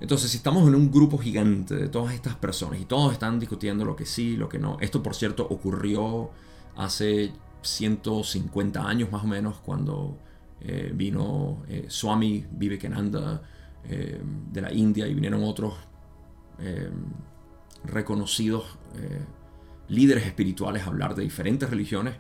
[0.02, 3.86] Entonces, si estamos en un grupo gigante de todas estas personas y todos están discutiendo
[3.86, 6.32] lo que sí, lo que no, esto por cierto ocurrió
[6.76, 10.18] hace 150 años más o menos cuando
[10.60, 13.44] eh, vino eh, Swami Vivekananda
[13.84, 14.20] eh,
[14.52, 15.76] de la India y vinieron otros
[17.84, 18.78] reconocidos
[19.88, 22.14] líderes espirituales a hablar de diferentes religiones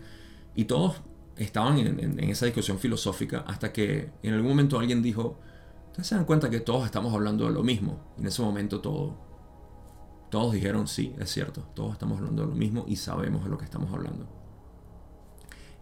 [0.55, 0.99] y todos
[1.37, 5.37] estaban en esa discusión filosófica hasta que en algún momento alguien dijo,
[5.91, 7.99] Ustedes se dan cuenta que todos estamos hablando de lo mismo.
[8.17, 9.17] En ese momento todo,
[10.29, 13.57] todos dijeron, sí, es cierto, todos estamos hablando de lo mismo y sabemos de lo
[13.57, 14.25] que estamos hablando.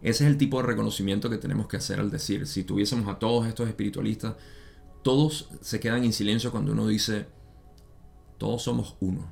[0.01, 3.19] Ese es el tipo de reconocimiento que tenemos que hacer al decir, si tuviésemos a
[3.19, 4.35] todos estos espiritualistas,
[5.03, 7.27] todos se quedan en silencio cuando uno dice,
[8.39, 9.31] todos somos uno.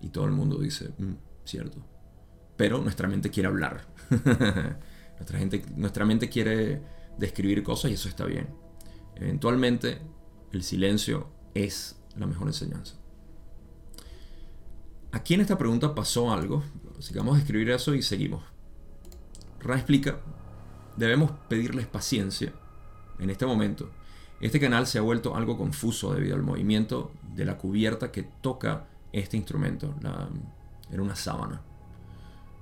[0.00, 1.78] Y todo el mundo dice, mm, cierto.
[2.56, 3.86] Pero nuestra mente quiere hablar.
[5.18, 6.82] nuestra, gente, nuestra mente quiere
[7.16, 8.48] describir cosas y eso está bien.
[9.14, 10.15] Eventualmente
[10.52, 12.96] el silencio es la mejor enseñanza.
[15.12, 16.62] Aquí en esta pregunta pasó algo.
[16.98, 18.42] Sigamos a escribir eso y seguimos.
[19.60, 20.20] Ra explica,
[20.96, 22.52] debemos pedirles paciencia
[23.18, 23.90] en este momento.
[24.40, 28.86] Este canal se ha vuelto algo confuso debido al movimiento de la cubierta que toca
[29.12, 29.94] este instrumento.
[30.02, 30.28] La,
[30.90, 31.62] era una sábana.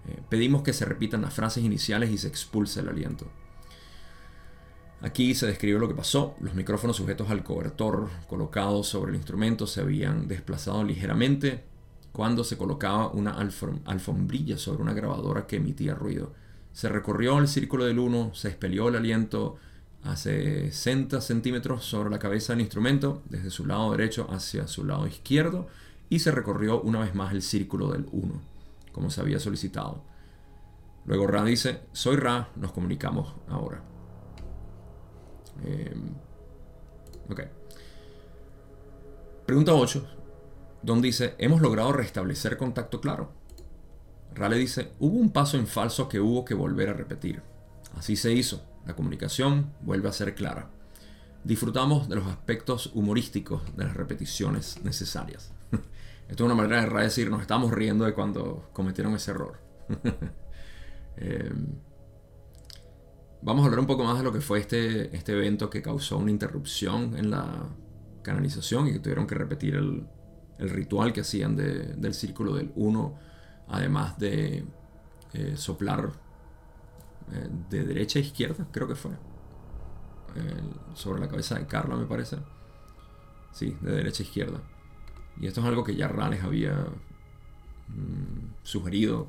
[0.07, 3.27] Eh, pedimos que se repitan las frases iniciales y se expulse el aliento.
[5.05, 6.35] Aquí se describió lo que pasó.
[6.41, 11.63] Los micrófonos sujetos al cobertor colocados sobre el instrumento se habían desplazado ligeramente
[12.11, 13.37] cuando se colocaba una
[13.85, 16.33] alfombrilla sobre una grabadora que emitía ruido.
[16.73, 19.57] Se recorrió el círculo del 1, se expelió el aliento
[20.05, 25.07] a 60 centímetros sobre la cabeza del instrumento, desde su lado derecho hacia su lado
[25.07, 25.67] izquierdo,
[26.09, 28.41] y se recorrió una vez más el círculo del 1,
[28.93, 30.03] como se había solicitado.
[31.05, 33.83] Luego Ra dice, soy Ra, nos comunicamos ahora.
[35.63, 36.15] Em,
[37.31, 37.41] ok.
[39.47, 40.07] Pregunta 8,
[40.83, 43.33] Don dice, hemos logrado restablecer contacto claro.
[44.35, 47.43] Ra le dice, hubo un paso en falso que hubo que volver a repetir.
[47.97, 50.71] Así se hizo, la comunicación vuelve a ser clara.
[51.45, 55.53] Disfrutamos de los aspectos humorísticos de las repeticiones necesarias.
[56.29, 59.61] Esto es una manera de decir, nos estamos riendo de cuando cometieron ese error.
[61.17, 61.69] Em,
[63.45, 66.17] vamos a hablar un poco más de lo que fue este, este evento que causó
[66.17, 67.69] una interrupción en la
[68.23, 70.09] canalización y que tuvieron que repetir el,
[70.57, 73.19] ritual que hacían del círculo del 1,
[73.69, 74.65] además de
[75.33, 76.13] eh, soplar
[77.33, 79.11] eh, de derecha a izquierda, creo que fue,
[80.95, 82.39] sobre la cabeza de Carla, me parece.
[83.53, 84.63] Sí, de derecha a izquierda.
[85.41, 86.87] Y esto es algo que ya Rales había
[87.89, 89.29] mm, sugerido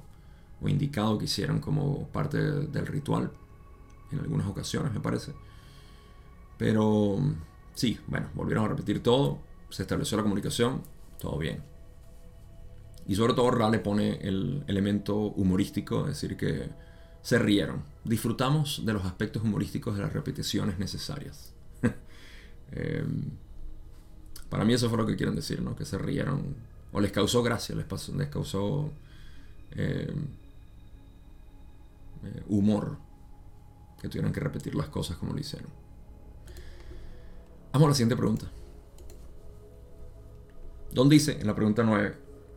[0.62, 3.32] o indicado que hicieran como parte del ritual
[4.16, 5.34] en algunas ocasiones, me parece.
[6.58, 7.18] Pero
[7.74, 9.40] sí, bueno, volvieron a repetir todo,
[9.70, 10.82] se estableció la comunicación,
[11.20, 11.64] todo bien.
[13.08, 16.70] Y sobre todo Ra le pone el elemento humorístico, es decir, que
[17.22, 17.84] se rieron.
[18.04, 21.54] Disfrutamos de los aspectos humorísticos de las repeticiones necesarias.
[22.72, 23.30] Em,
[24.50, 25.76] para mí eso fue lo que quieren decir, ¿no?
[25.76, 26.56] Que se rieron.
[26.92, 28.92] O les causó gracia, les, pasó, les causó
[29.72, 30.28] em,
[32.24, 32.98] eh, humor.
[34.02, 35.70] Que tuvieran que repetir las cosas como lo hicieron.
[37.74, 38.52] Vamos a la siguiente pregunta.
[40.92, 42.16] Don dice en la pregunta 9,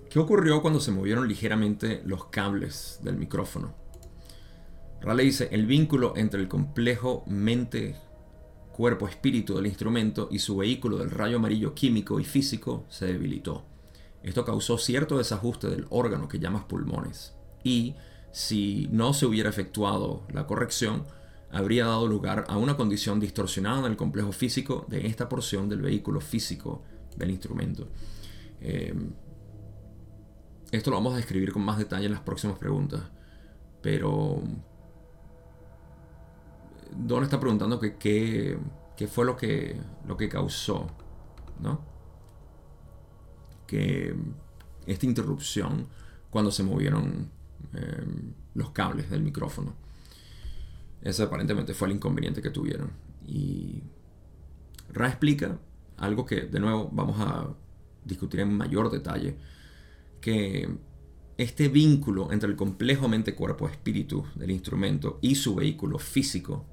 [0.09, 3.75] ¿qué ocurrió cuando se movieron ligeramente los cables del micrófono?
[5.01, 7.97] Raleigh dice, el vínculo entre el complejo mente,
[8.73, 13.65] cuerpo, espíritu del instrumento y su vehículo del rayo amarillo químico y físico se debilitó.
[14.23, 17.35] Esto causó cierto desajuste del órgano que llamas pulmones.
[17.65, 17.95] Y
[18.31, 21.05] si no se hubiera efectuado la corrección,
[21.51, 25.81] habría dado lugar a una condición distorsionada en el complejo físico de esta porción del
[25.81, 26.83] vehículo físico
[27.17, 27.89] del instrumento.
[28.61, 28.95] Eh,
[30.71, 33.03] esto lo vamos a describir con más detalle en las próximas preguntas,
[33.81, 34.43] pero
[36.97, 37.97] Don está preguntando que
[38.99, 39.77] qué fue lo que,
[40.09, 40.89] lo que causó,
[41.61, 41.81] ¿no?
[43.67, 44.13] Que
[44.87, 45.87] esta interrupción
[46.31, 47.31] cuando se movieron
[47.75, 48.05] eh,
[48.55, 49.77] los cables del micrófono.
[51.03, 52.93] Ese aparentemente fue el inconveniente que tuvieron.
[53.27, 53.83] Y
[54.91, 55.59] Ra explica
[55.97, 57.55] algo que de nuevo vamos a
[58.05, 59.37] discutir en mayor detalle,
[60.21, 60.69] que
[61.37, 66.67] este vínculo entre el complejo mente-cuerpo-espíritu del instrumento y su vehículo físico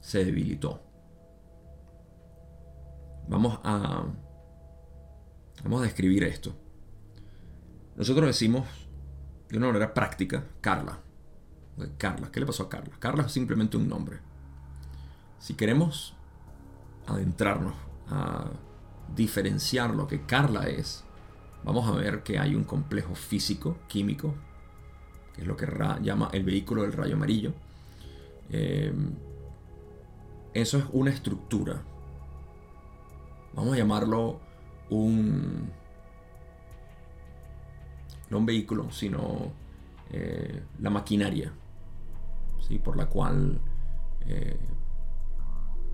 [0.00, 0.82] se debilitó.
[3.28, 4.06] Vamos a,
[5.62, 6.54] vamos a describir esto.
[7.96, 8.66] Nosotros decimos
[9.48, 11.03] de una manera práctica, Carla.
[11.98, 12.94] Carla, ¿qué le pasó a Carla?
[12.98, 14.18] Carla es simplemente un nombre.
[15.38, 16.14] Si queremos
[17.06, 17.74] adentrarnos
[18.08, 18.50] a
[19.14, 21.04] diferenciar lo que Carla es,
[21.64, 24.34] vamos a ver que hay un complejo físico, químico,
[25.34, 25.66] que es lo que
[26.00, 27.52] llama el vehículo del rayo amarillo.
[28.50, 29.12] Em,
[30.52, 31.82] eso es una estructura.
[33.54, 34.40] Vamos a llamarlo
[34.90, 35.70] un...
[38.30, 39.52] No un vehículo, sino
[40.10, 41.52] eh, la maquinaria,
[42.82, 43.60] por la cual
[44.26, 44.58] eh,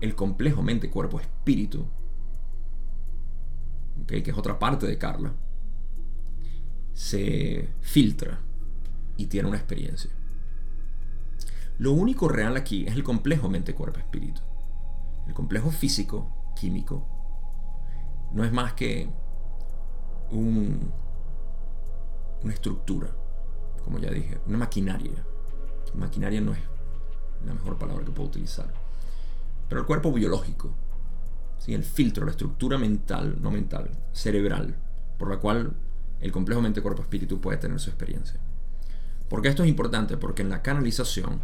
[0.01, 1.85] el complejo mente, cuerpo, espíritu
[4.07, 5.33] que es otra parte de Carla,
[6.93, 8.39] se filtra
[9.17, 10.11] y tiene una experiencia.
[11.77, 14.41] Lo único real aquí es el complejo mente-cuerpo-espíritu.
[15.27, 17.07] El complejo físico, químico,
[18.33, 19.09] no es más que
[20.31, 20.91] un,
[22.43, 23.09] una estructura,
[23.83, 25.25] como ya dije, una maquinaria.
[25.95, 26.59] Maquinaria no es
[27.45, 28.71] la mejor palabra que puedo utilizar.
[29.67, 30.73] Pero el cuerpo biológico,
[31.67, 34.75] el filtro, la estructura mental, no mental, cerebral,
[35.17, 35.73] por la cual
[36.19, 38.39] el complejo mente-cuerpo-espíritu puede tener su experiencia.
[39.29, 40.17] Porque esto es importante?
[40.17, 41.41] Porque en la canalización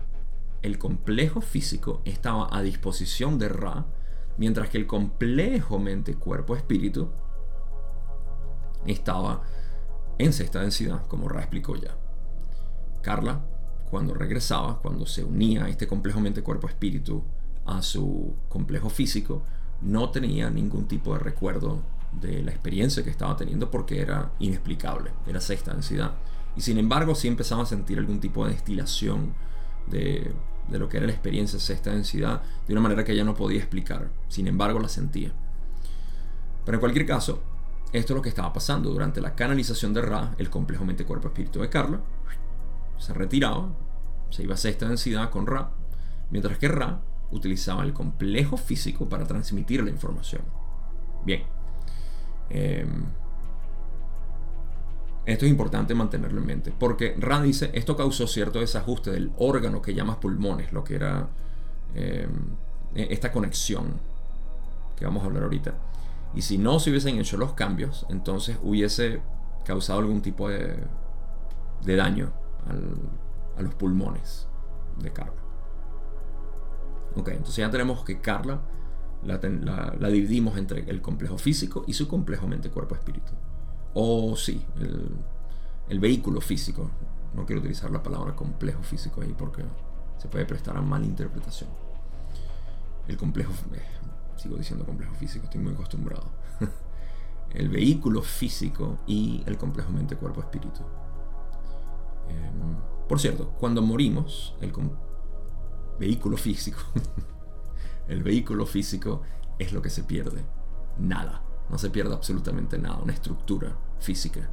[0.62, 3.86] el complejo físico estaba a disposición de Ra,
[4.38, 7.12] mientras que el complejo mente-cuerpo-espíritu
[8.86, 9.44] estaba
[10.18, 11.96] en sexta densidad, como Ra explicó ya.
[13.02, 13.42] Carla,
[13.90, 17.24] cuando regresaba, cuando se unía este complejo mente-cuerpo-espíritu
[17.66, 19.44] a su complejo físico,
[19.82, 21.82] no tenía ningún tipo de recuerdo
[22.12, 26.14] de la experiencia que estaba teniendo porque era inexplicable, era sexta densidad.
[26.56, 29.34] Y sin embargo sí empezaba a sentir algún tipo de destilación
[29.86, 30.34] de,
[30.70, 34.10] lo que era la experiencia sexta densidad de una manera que ella no podía explicar.
[34.28, 35.32] Sin embargo la sentía.
[36.66, 37.42] Pero en cualquier caso,
[37.94, 41.70] esto es lo que estaba pasando durante la canalización de Ra, el complejo mente-cuerpo-espíritu de
[41.70, 42.02] Carla.
[42.98, 43.70] Se retiraba,
[44.30, 45.72] se iba a sexta densidad con Ra,
[46.30, 47.00] mientras que Ra
[47.32, 50.42] utilizaba el complejo físico para transmitir la información.
[51.26, 51.44] Bien.
[52.50, 53.06] Em,
[55.26, 59.82] esto es importante mantenerlo en mente, porque Ra dice, esto causó cierto desajuste del órgano
[59.82, 61.28] que llamas pulmones, lo que era
[61.94, 62.30] em,
[62.96, 64.00] e, esta conexión
[64.96, 65.76] que vamos a hablar ahorita.
[66.34, 69.22] Y si no se hubiesen hecho los cambios, entonces hubiese
[69.66, 70.78] causado algún tipo de,
[71.84, 72.32] de daño
[73.58, 74.48] a los pulmones
[75.00, 75.42] de Carla.
[77.16, 78.62] Ok, entonces ya tenemos que Carla
[79.24, 83.34] la, dividimos entre el complejo físico y su complejo mente-cuerpo-espíritu.
[83.94, 84.64] O sí,
[85.90, 86.90] el, vehículo físico.
[87.34, 89.64] No quiero utilizar la palabra complejo físico ahí porque
[90.18, 91.70] se puede prestar a mala interpretación.
[93.08, 93.82] El complejo, eh,
[94.38, 96.32] sigo diciendo complejo físico, estoy muy acostumbrado.
[97.54, 100.82] el vehículo físico y el complejo mente-cuerpo-espíritu.
[102.30, 104.72] Em, por cierto, cuando morimos, el
[106.00, 106.80] vehículo físico,
[108.08, 109.22] el vehículo físico
[109.60, 110.44] es lo que se pierde.
[110.98, 111.42] Nada.
[111.70, 112.98] No se pierde absolutamente nada.
[112.98, 114.50] Una estructura física.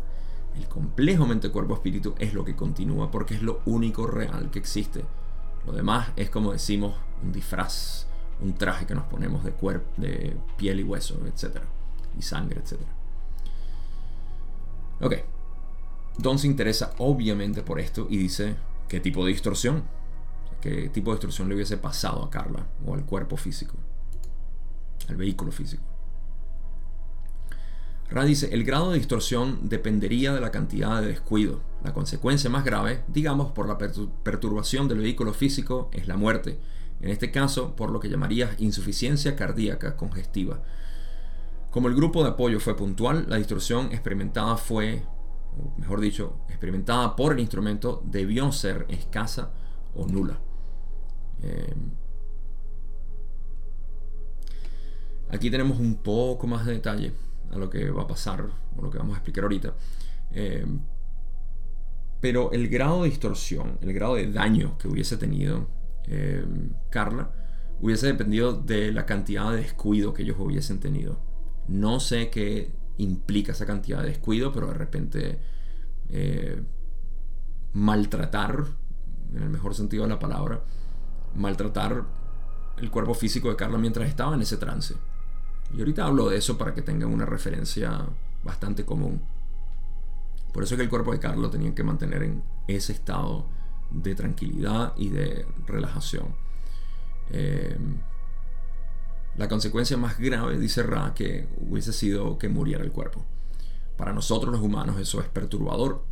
[0.56, 5.04] El complejo mente-cuerpo-espíritu es lo que continúa porque es lo único real que existe.
[5.66, 8.06] Lo demás es como decimos un disfraz,
[8.40, 11.58] un traje que nos ponemos de, cuerpo, de piel y hueso, etc.
[12.16, 12.80] Y sangre, etc.
[15.00, 15.33] Ok.
[16.18, 18.56] Don se interesa obviamente por esto y dice,
[18.88, 19.84] ¿qué tipo de distorsión?
[20.60, 23.74] ¿Qué tipo de distorsión le hubiese pasado a Carla o al cuerpo físico?
[25.08, 25.82] Al vehículo físico.
[28.10, 31.60] Ra dice, el grado de distorsión dependería de la cantidad de descuido.
[31.82, 36.58] La consecuencia más grave, digamos por la perturbación del vehículo físico, es la muerte.
[37.00, 40.62] En este caso, por lo que llamarías insuficiencia cardíaca congestiva.
[41.70, 45.02] Como el grupo de apoyo fue puntual, la distorsión experimentada fue,
[45.76, 49.52] mejor dicho, experimentada por el instrumento debió ser escasa
[49.94, 50.38] o nula.
[51.42, 51.74] Eh,
[55.30, 57.12] aquí tenemos un poco más de detalle
[57.50, 59.74] a lo que va a pasar, o lo que vamos a explicar ahorita.
[60.32, 60.66] Eh,
[62.20, 65.68] pero el grado de distorsión, el grado de daño que hubiese tenido
[66.06, 66.44] eh,
[66.90, 67.30] Carla,
[67.80, 71.18] hubiese dependido de la cantidad de descuido que ellos hubiesen tenido.
[71.68, 75.38] No sé qué implica esa cantidad de descuido, pero de repente
[77.72, 78.64] maltratar,
[79.34, 80.62] en el mejor sentido de la palabra,
[81.34, 82.04] maltratar
[82.78, 84.94] el cuerpo físico de Carla mientras estaba en ese trance.
[85.74, 88.06] Y ahorita hablo de eso para que tengan una referencia
[88.44, 89.20] bastante común.
[90.52, 93.46] Por eso es que el cuerpo de Carla tenían que mantener en ese estado
[93.90, 96.26] de tranquilidad y de relajación.
[97.30, 97.76] Eh,
[99.36, 103.24] la consecuencia más grave, dice Ra, que hubiese sido que muriera el cuerpo.
[103.96, 106.04] Para nosotros los humanos eso es perturbador,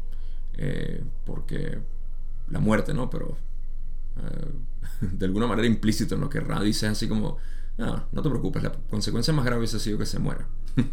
[0.54, 1.78] eh, porque
[2.48, 3.10] la muerte, ¿no?
[3.10, 3.36] Pero
[4.16, 4.50] eh,
[5.00, 7.38] de alguna manera implícito en lo que Ra dice, así como,
[7.78, 10.46] ah, no te preocupes, la consecuencia más grave hubiese sido que se muera.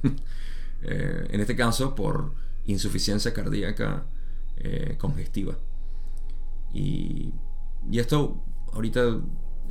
[0.82, 2.32] Eh, en este caso, por
[2.66, 4.06] insuficiencia cardíaca
[4.98, 5.58] congestiva.
[6.74, 7.34] Y,
[7.92, 9.20] y, esto, ahorita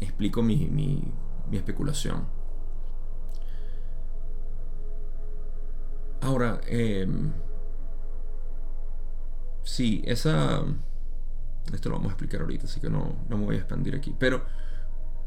[0.00, 1.10] explico mi
[1.50, 2.26] especulación.
[6.20, 6.60] Ahora,
[9.64, 10.64] sí, esa
[11.74, 14.14] esto lo vamos a explicar ahorita, así que no, no me voy a expandir aquí.
[14.18, 14.44] Pero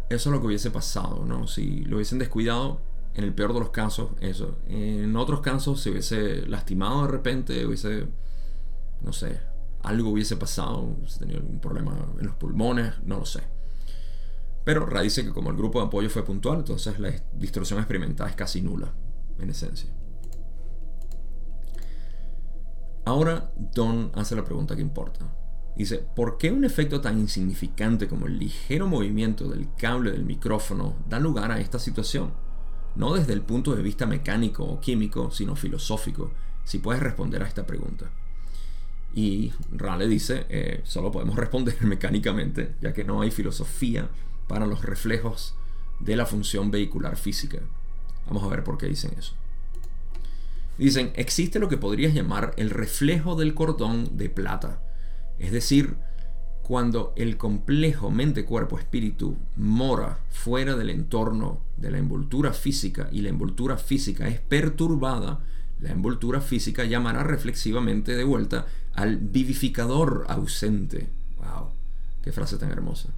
[0.10, 1.48] eso es lo que hubiese pasado, ¿no?
[1.48, 2.82] Si lo hubiesen descuidado,
[3.14, 4.58] en el peor de los casos, eso.
[4.68, 8.08] En otros casos se hubiese lastimado de repente, hubiese,
[9.02, 9.42] no sé,
[9.84, 13.42] algo hubiese pasado, hubiese tenido algún problema en los pulmones, no lo sé.
[14.64, 18.30] Pero Ra dice que como el grupo de apoyo fue puntual, entonces la distorsión experimentada
[18.30, 18.94] es casi nula,
[19.40, 19.90] en esencia.
[23.12, 25.30] Ahora Don hace la pregunta que importa.
[25.76, 30.96] Dice, ¿por qué un efecto tan insignificante como el ligero movimiento del cable del micrófono
[31.10, 32.32] da lugar a esta situación?
[32.96, 36.32] No desde el punto de vista mecánico o químico, sino filosófico,
[36.64, 38.10] si puedes responder a esta pregunta.
[39.14, 44.08] Y Rale dice, eh, solo podemos responder mecánicamente, ya que no hay filosofía
[44.48, 45.56] para los reflejos
[46.00, 47.60] de la función vehicular física.
[48.28, 49.36] Vamos a ver por qué dicen eso.
[50.84, 54.82] Dicen, existe lo que podrías llamar el reflejo del cordón de plata
[55.42, 55.96] es decir,
[56.62, 63.78] cuando el complejo mente-cuerpo-espíritu mora fuera del entorno de la envoltura física y la envoltura
[63.78, 65.40] física es perturbada,
[65.80, 71.10] la envoltura física llamará reflexivamente de vuelta al vivificador ausente.
[71.38, 71.70] ¡Wow!
[72.24, 73.10] ¡Qué frase tan hermosa!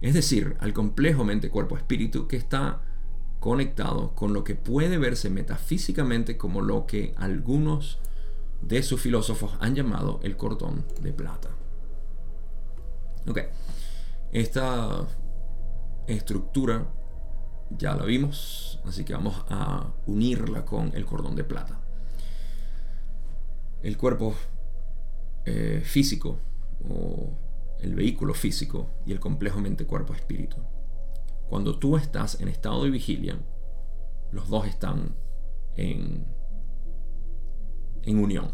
[0.00, 2.80] Es decir, al complejo mente-cuerpo-espíritu que está
[3.44, 7.98] conectado con lo que puede verse metafísicamente como lo que algunos
[8.62, 11.50] de sus filósofos han llamado el cordón de plata.
[13.28, 13.40] Ok,
[14.32, 15.06] esta
[16.06, 16.86] estructura
[17.68, 21.78] ya la vimos, así que vamos a unirla con el cordón de plata.
[23.82, 24.34] El cuerpo
[25.44, 26.38] eh, físico
[26.88, 27.28] o
[27.80, 30.56] el vehículo físico y el complejo mente-cuerpo-espíritu.
[31.54, 33.38] Cuando tú estás en estado de vigilia,
[34.32, 35.14] los dos están
[35.76, 36.26] en,
[38.02, 38.50] en unión.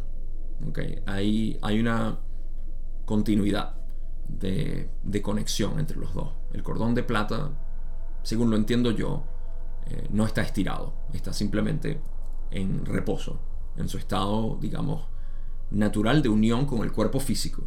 [0.68, 1.02] ¿okay?
[1.06, 2.18] Hay, hay una
[3.06, 3.76] continuidad
[4.28, 6.34] de, de, conexión entre los dos.
[6.52, 7.52] El cordón de plata,
[8.22, 9.24] según lo entiendo yo,
[9.86, 12.02] eh, no está estirado, está simplemente
[12.50, 13.40] en reposo,
[13.78, 15.06] en su estado, digamos,
[15.70, 17.62] natural de unión con el cuerpo físico.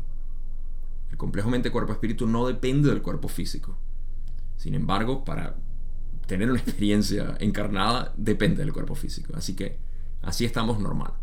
[1.10, 3.80] El complejo mente cuerpo-espíritu no depende del cuerpo físico.
[4.58, 5.56] Sin embargo, para
[6.28, 9.34] tener una experiencia encarnada depende del cuerpo físico.
[9.36, 9.78] Así que
[10.22, 11.14] así estamos normal.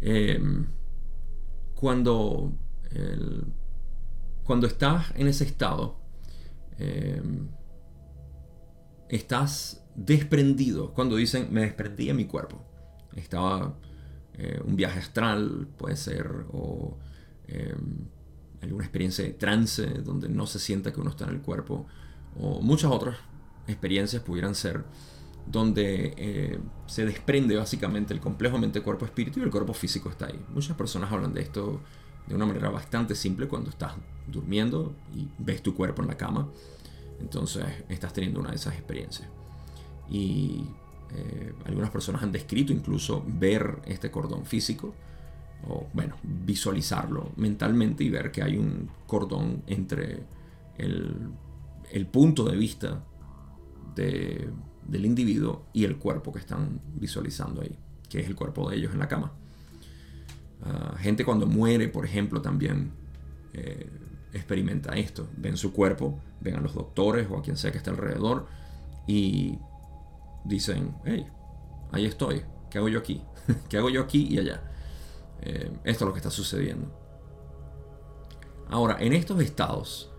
[0.00, 0.66] Em,
[1.74, 2.52] cuando,
[4.44, 5.96] cuando estás en ese estado,
[6.78, 7.48] em,
[9.08, 10.94] estás desprendido.
[10.94, 12.64] Cuando dicen me desprendí de mi cuerpo.
[13.16, 13.76] Estaba
[14.34, 16.96] eh, un viaje astral, puede ser, o
[17.48, 18.06] em,
[18.62, 21.86] alguna experiencia de trance donde no se sienta que uno está en el cuerpo,
[22.38, 23.16] o muchas otras
[23.66, 24.84] experiencias pudieran ser
[25.46, 30.44] donde eh, se desprende básicamente el complejo mente-cuerpo-espíritu y el cuerpo físico está ahí.
[30.52, 31.80] Muchas personas hablan de esto
[32.26, 33.94] de una manera bastante simple cuando estás
[34.26, 36.48] durmiendo y ves tu cuerpo en la cama.
[37.20, 39.28] Entonces estás teniendo una de esas experiencias.
[40.10, 40.64] Y
[41.14, 44.94] eh, algunas personas han descrito incluso ver este cordón físico
[45.66, 50.22] o bueno, visualizarlo mentalmente y ver que hay un cordón entre
[50.76, 51.32] el,
[52.12, 53.04] punto de vista
[53.94, 57.76] del individuo y el cuerpo que están visualizando ahí,
[58.08, 59.32] que es el cuerpo de ellos en la cama.
[60.62, 62.92] Ah, gente cuando muere, por ejemplo, también
[63.52, 63.90] eh,
[64.32, 65.28] experimenta esto.
[65.36, 68.46] Ven su cuerpo, ven a los doctores o a quien sea que esté alrededor
[69.06, 69.58] y
[70.44, 71.26] dicen, hey,
[71.92, 73.22] ahí estoy, ¿qué hago yo aquí?
[73.68, 74.62] ¿Qué hago yo aquí y allá?
[75.42, 76.90] Eh, esto es lo que está sucediendo.
[78.70, 80.10] Ahora, en estos estados,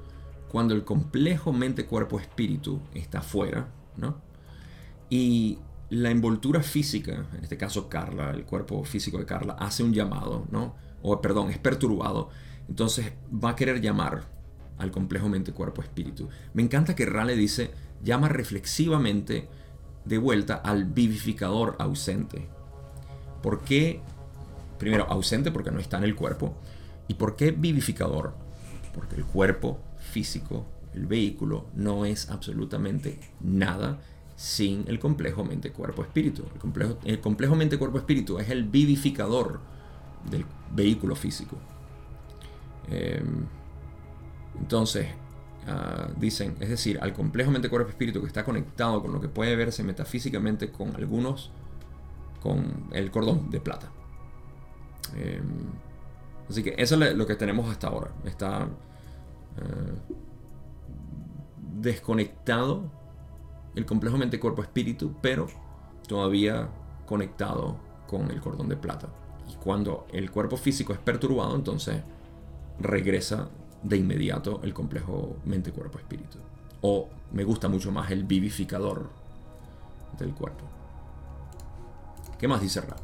[0.50, 4.18] cuando el complejo mente-cuerpo-espíritu está fuera, ¿no?
[5.10, 5.60] Y
[5.90, 10.46] la envoltura física, en este caso Carla, el cuerpo físico de Carla, hace un llamado,
[10.52, 10.76] ¿no?
[11.02, 12.30] O perdón, es perturbado.
[12.68, 14.24] Entonces va a querer llamar
[14.78, 16.30] al complejo mente-cuerpo-espíritu.
[16.54, 17.72] Me encanta que Rale dice,
[18.04, 19.48] llama reflexivamente
[20.06, 22.48] de vuelta al vivificador ausente.
[23.42, 24.02] ¿Por qué
[24.80, 26.56] primero, ausente porque no está en el cuerpo.
[27.08, 28.34] ¿Y por qué vivificador?
[28.94, 30.66] Porque el cuerpo físico,
[30.96, 34.00] el vehículo, no es absolutamente nada
[34.36, 36.46] sin el complejo mente-cuerpo-espíritu.
[36.54, 39.60] El complejo, el complejo mente-cuerpo-espíritu es el vivificador
[40.32, 41.58] del vehículo físico.
[42.90, 43.46] Em,
[44.60, 45.08] entonces,
[45.68, 49.84] ah, dicen, es decir, al complejo mente-cuerpo-espíritu que está conectado con lo que puede verse
[49.84, 51.52] metafísicamente con algunos,
[52.42, 53.92] con el cordón de plata.
[55.16, 55.72] Em,
[56.50, 58.12] así que eso es lo que tenemos hasta ahora.
[58.26, 58.68] Está
[59.58, 60.16] eh,
[61.80, 62.84] desconectado
[63.76, 65.48] el complejo mente cuerpo espíritu, pero
[66.08, 66.70] todavía
[67.06, 69.08] conectado con el cordón de plata.
[69.50, 72.02] Y cuando el cuerpo físico es perturbado, entonces
[72.80, 73.50] regresa
[73.84, 76.38] de inmediato el complejo mente cuerpo espíritu.
[76.82, 79.10] O me gusta mucho más el vivificador
[80.18, 80.66] del cuerpo.
[82.38, 82.96] ¿Qué más dice Ra?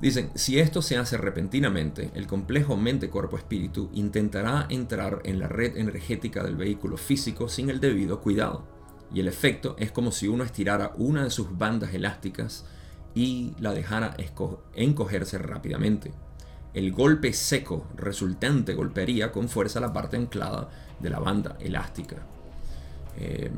[0.00, 6.42] Dicen, si esto se hace repentinamente, el complejo mente-cuerpo-espíritu intentará entrar en la red energética
[6.42, 8.64] del vehículo físico sin el debido cuidado.
[9.12, 12.66] Y el efecto es como si uno estirara una de sus bandas elásticas
[13.14, 14.14] y la dejara
[14.74, 16.12] encogerse rápidamente.
[16.74, 20.68] El golpe seco resultante golpearía con fuerza la parte anclada
[21.00, 22.16] de la banda elástica.
[23.18, 23.50] Eh,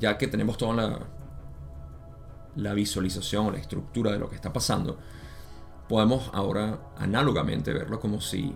[0.00, 0.98] ya que tenemos toda la,
[2.56, 4.98] la visualización o la estructura de lo que está pasando,
[5.88, 8.54] podemos ahora análogamente verlo como si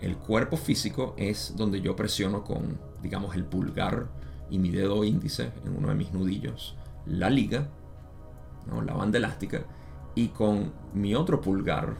[0.00, 4.08] el cuerpo físico es donde yo presiono con, digamos, el pulgar
[4.50, 7.68] y mi dedo índice en uno de mis nudillos, la liga,
[8.84, 9.64] la banda elástica,
[10.14, 11.96] y con mi otro pulgar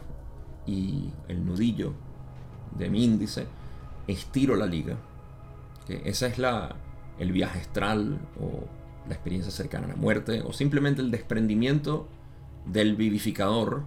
[0.65, 1.93] y el nudillo
[2.77, 3.47] de mi índice,
[4.07, 4.97] estiro la liga.
[5.87, 6.75] Esa es la,
[7.19, 8.67] el viaje astral o
[9.07, 12.07] la experiencia cercana a la muerte o simplemente el desprendimiento
[12.65, 13.85] del vivificador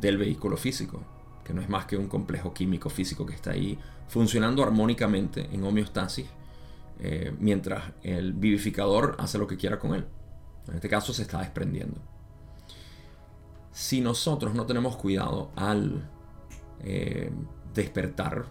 [0.00, 1.02] del vehículo físico,
[1.44, 3.78] que no es más que un complejo químico físico que está ahí
[4.08, 6.26] funcionando armónicamente en homeostasis
[6.98, 10.06] eh, mientras el vivificador hace lo que quiera con él.
[10.68, 12.00] En este caso se está desprendiendo.
[13.70, 16.08] Si nosotros no tenemos cuidado al
[16.80, 17.30] eh,
[17.74, 18.46] despertar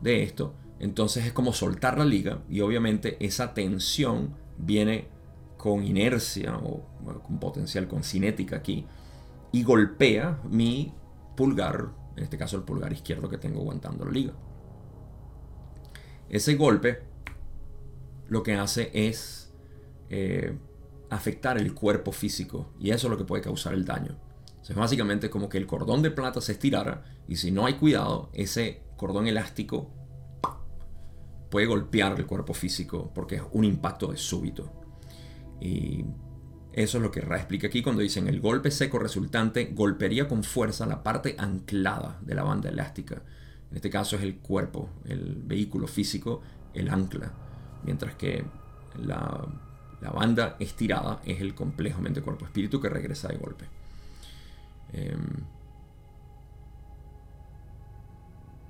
[0.00, 5.08] de esto, entonces es como soltar la liga y obviamente esa tensión viene
[5.56, 6.84] con inercia o
[7.22, 8.86] con potencial, con cinética aquí
[9.54, 10.92] y golpea mi
[11.36, 14.32] pulgar, en este caso el pulgar izquierdo que tengo aguantando la liga.
[16.28, 17.02] Ese golpe
[18.26, 19.54] lo que hace es
[20.10, 20.58] eh,
[21.08, 24.18] afectar el cuerpo físico y eso es lo que puede causar el daño.
[24.68, 28.30] Es básicamente como que el cordón de plata se estirara y si no hay cuidado,
[28.32, 29.88] ese cordón elástico
[31.48, 34.72] puede golpear el cuerpo físico porque es un impacto de súbito.
[36.74, 40.42] Eso es lo que Ra explica aquí cuando dicen el golpe seco resultante golpearía con
[40.42, 43.22] fuerza la parte anclada de la banda elástica.
[43.70, 46.42] En este caso es el cuerpo, el vehículo físico,
[46.74, 47.32] el ancla.
[47.84, 48.44] Mientras que
[49.00, 49.46] la,
[50.12, 53.66] banda estirada es el complejo mente-cuerpo-espíritu que regresa de golpe.
[54.92, 55.44] Em,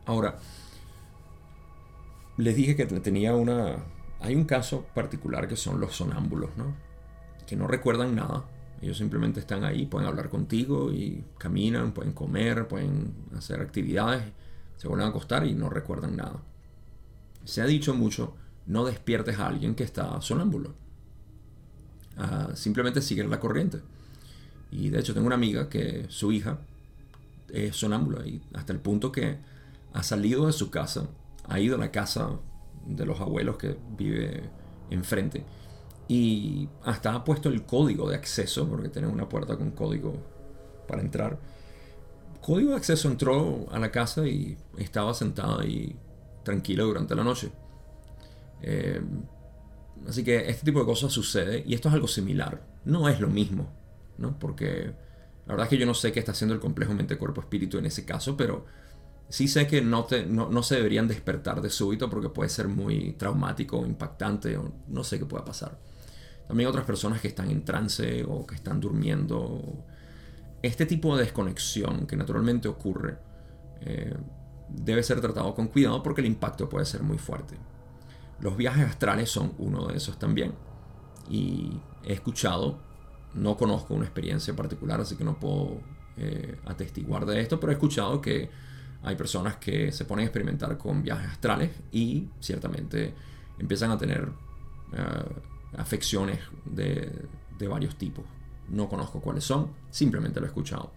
[0.05, 0.39] ahora,
[2.37, 3.77] les dije que tenía una...
[4.21, 6.94] Hay un caso particular que son los sonámbulos, ¿no?
[7.47, 8.45] Que no recuerdan nada.
[8.81, 14.25] Ellos simplemente están ahí, pueden hablar contigo y caminan, pueden comer, pueden hacer actividades,
[14.77, 16.43] se vuelven a acostar y no recuerdan nada.
[17.45, 18.35] Se ha dicho mucho,
[18.67, 20.75] no despiertes a alguien que está sonámbulo.
[22.17, 23.81] Ah, simplemente sigue la corriente.
[24.71, 26.59] Y de hecho tengo una amiga que su hija
[27.53, 29.39] es sonámbula y hasta el punto que
[29.93, 31.09] ha salido de su casa
[31.49, 32.31] ha ido a la casa
[32.87, 34.43] de los abuelos que vive
[34.91, 35.45] enfrente
[36.09, 40.15] y hasta ha puesto el código de acceso, porque tiene una puerta con código
[40.87, 41.39] para entrar.
[42.41, 45.97] Código de acceso entró a la casa y estaba sentada ahí
[46.43, 47.51] tranquila durante la noche.
[48.61, 49.01] Eh,
[50.09, 52.63] así que este tipo de cosas sucede y esto es algo similar.
[52.85, 53.73] No es lo mismo,
[54.19, 54.39] ¿no?
[54.39, 54.95] Porque
[55.47, 58.05] la verdad es que yo no sé qué está haciendo el complejo mente-cuerpo-espíritu en ese
[58.05, 58.67] caso, pero
[59.29, 63.13] Sí sé que no, te, no, se deberían despertar de súbito porque puede ser muy
[63.13, 65.79] traumático o impactante o no sé qué pueda pasar.
[66.47, 69.85] También otras personas que están en trance o que están durmiendo.
[70.63, 73.19] Este tipo de desconexión que naturalmente ocurre
[73.81, 74.15] eh,
[74.69, 77.57] debe ser tratado con cuidado porque el impacto puede ser muy fuerte.
[78.41, 80.55] Los viajes astrales son uno de esos también.
[81.29, 82.79] Y he escuchado,
[83.35, 85.81] no conozco una experiencia particular, así que no puedo
[86.17, 88.51] eh, atestiguar de esto, pero he escuchado que
[89.03, 93.15] hay personas que se ponen a experimentar con viajes astrales y ciertamente
[93.59, 94.31] empiezan a tener
[94.93, 95.25] eh,
[95.77, 97.11] afecciones de,
[97.68, 98.25] varios tipos.
[98.68, 100.93] No conozco cuáles son, simplemente lo he escuchado.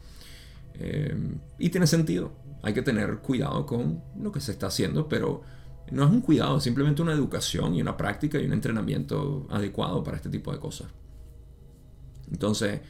[0.73, 1.15] Eh,
[1.59, 2.33] y tiene sentido.
[2.61, 5.43] Hay que tener cuidado con lo que se está haciendo, pero
[5.91, 10.03] no es un cuidado, es simplemente una educación y una práctica y un entrenamiento adecuado
[10.03, 10.87] para este tipo de cosas.
[12.29, 12.81] Entonces,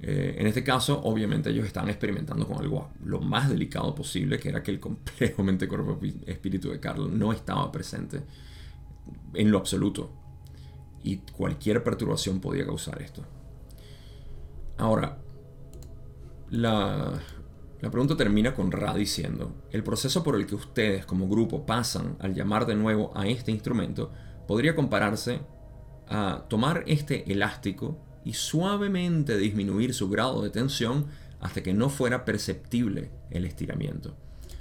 [0.00, 4.48] eh, en este caso, obviamente ellos estaban experimentando con algo lo más delicado posible, que
[4.48, 8.22] era que el complejo mente-cuerpo-espíritu de Carlos no estaba presente
[9.34, 10.10] en lo absoluto.
[11.02, 13.22] Y cualquier perturbación podía causar esto.
[14.78, 15.18] Ahora,
[16.50, 17.20] la,
[17.80, 22.16] la pregunta termina con Ra diciendo, el proceso por el que ustedes como grupo pasan
[22.20, 24.12] al llamar de nuevo a este instrumento
[24.46, 25.40] podría compararse
[26.08, 31.06] a tomar este elástico y suavemente disminuir su grado de tensión
[31.40, 34.14] hasta que no fuera perceptible el estiramiento.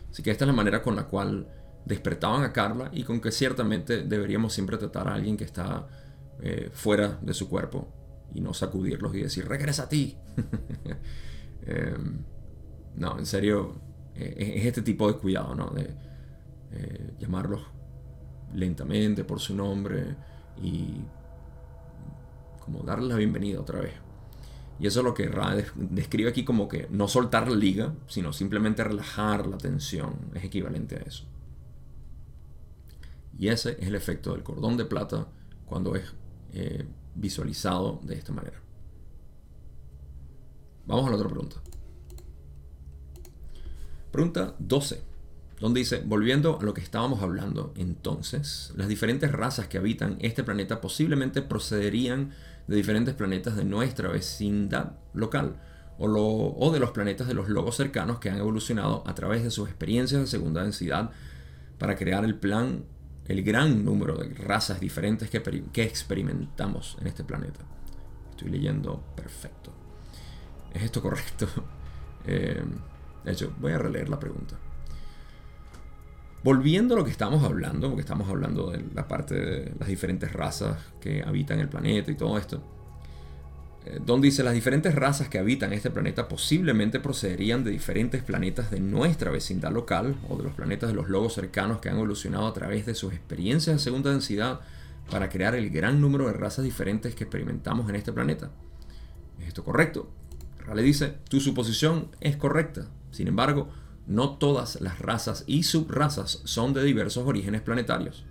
[0.09, 1.47] Así que esta es la manera con la cual
[1.85, 5.87] despertaban a Carla y con que ciertamente deberíamos siempre tratar a alguien que está
[6.41, 7.87] eh, fuera de su cuerpo
[8.33, 10.17] y no sacudirlos y decir, regresa a ti.
[11.63, 12.23] Em,
[12.95, 13.75] no, en serio,
[14.15, 15.69] eh, es este tipo de cuidado, ¿no?
[15.69, 15.93] De
[16.71, 17.61] eh, llamarlos
[18.55, 20.15] lentamente por su nombre
[20.59, 20.95] y
[22.59, 23.93] como darle la bienvenida otra vez.
[24.79, 28.33] Y eso es lo que Ra describe aquí como que no soltar la liga, sino
[28.33, 30.31] simplemente relajar la tensión.
[30.33, 31.25] Es equivalente a eso.
[33.37, 35.27] Y ese es el efecto del cordón de plata
[35.65, 36.15] cuando es
[36.53, 36.85] eh,
[37.15, 38.59] visualizado de esta manera.
[40.85, 41.57] Vamos a la otra pregunta.
[44.11, 45.11] Pregunta 12
[45.61, 50.43] donde dice, volviendo a lo que estábamos hablando entonces, las diferentes razas que habitan este
[50.43, 52.31] planeta posiblemente procederían
[52.67, 55.61] de diferentes planetas de nuestra vecindad local
[55.99, 59.51] o, o de los planetas de los logos cercanos que han evolucionado a través de
[59.51, 61.11] sus experiencias de segunda densidad
[61.77, 62.83] para crear el plan,
[63.27, 67.61] el gran número de razas diferentes que, experimentamos en este planeta.
[68.31, 69.71] Estoy leyendo perfecto.
[70.73, 71.47] ¿Es esto correcto?
[72.23, 72.63] Eh,
[73.25, 74.55] de hecho, voy a releer la pregunta.
[76.43, 80.31] Volviendo a lo que estamos hablando, porque estamos hablando de la parte de las diferentes
[80.31, 82.61] razas que habitan el planeta y todo esto.
[83.85, 88.69] Eh, Don dice, las diferentes razas que habitan este planeta posiblemente procederían de diferentes planetas
[88.69, 92.47] de nuestra vecindad local o de los planetas de los logos cercanos que han evolucionado
[92.47, 94.61] a través de sus experiencias de segunda densidad
[95.09, 98.51] para crear el gran número de razas diferentes que experimentamos en este planeta.
[99.39, 100.11] ¿Es esto correcto?
[100.59, 102.87] Rale dice, tu suposición es correcta.
[103.09, 103.69] Sin embargo,
[104.05, 108.25] no todas las razas y subrazas son de diversos orígenes planetarios.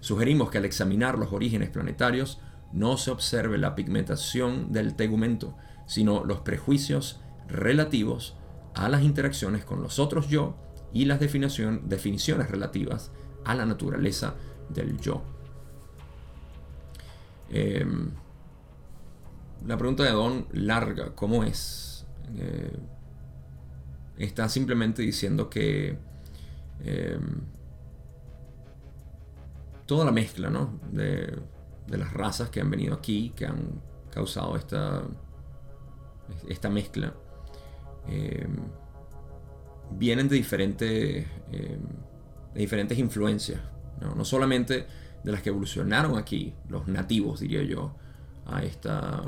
[0.00, 2.40] Sugerimos que al examinar los orígenes planetarios,
[2.72, 5.56] no se observe la pigmentación del tegumento,
[5.86, 8.36] sino los prejuicios relativos
[8.74, 10.56] a las interacciones con los otros yo
[10.92, 13.10] y las definiciones relativas
[13.44, 14.34] a la naturaleza
[14.68, 15.22] del yo.
[17.50, 18.10] Em,
[19.66, 22.06] la pregunta de Don larga, ¿cómo es?
[22.36, 22.76] Eh,
[24.18, 25.98] está simplemente diciendo que
[26.84, 27.40] em,
[29.86, 30.78] toda la mezcla ¿no?
[30.92, 31.38] de,
[31.88, 33.80] de las razas que han venido aquí, que han
[34.10, 35.02] causado esta,
[36.48, 37.14] esta mezcla,
[38.06, 38.56] em,
[39.90, 41.80] vienen de diferentes, em,
[42.54, 43.60] de diferentes influencias.
[44.00, 44.24] ¿no?
[44.24, 44.86] solamente
[45.24, 47.96] de las que evolucionaron aquí, los nativos, diría yo,
[48.46, 49.22] a, esta,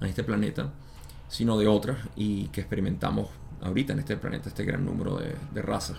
[0.00, 0.72] a este planeta,
[1.28, 3.28] sino de otras y que experimentamos
[3.62, 5.98] ahorita en este planeta, este gran número de, razas.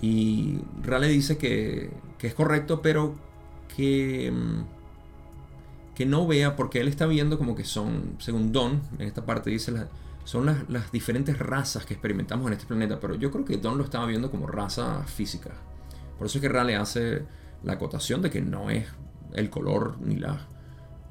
[0.00, 3.14] Y Raleigh dice que, que, es correcto, pero
[3.76, 4.64] que em,
[5.96, 9.48] que no vea, porque él está viendo como que son, según Don, en esta parte
[9.48, 9.72] dice,
[10.24, 13.84] son las, diferentes razas que experimentamos en este planeta, pero yo creo que Don lo
[13.84, 15.52] estaba viendo como raza física.
[16.18, 17.22] Por eso es que Rale hace
[17.64, 18.86] la acotación de que no es
[19.32, 20.46] el color ni la,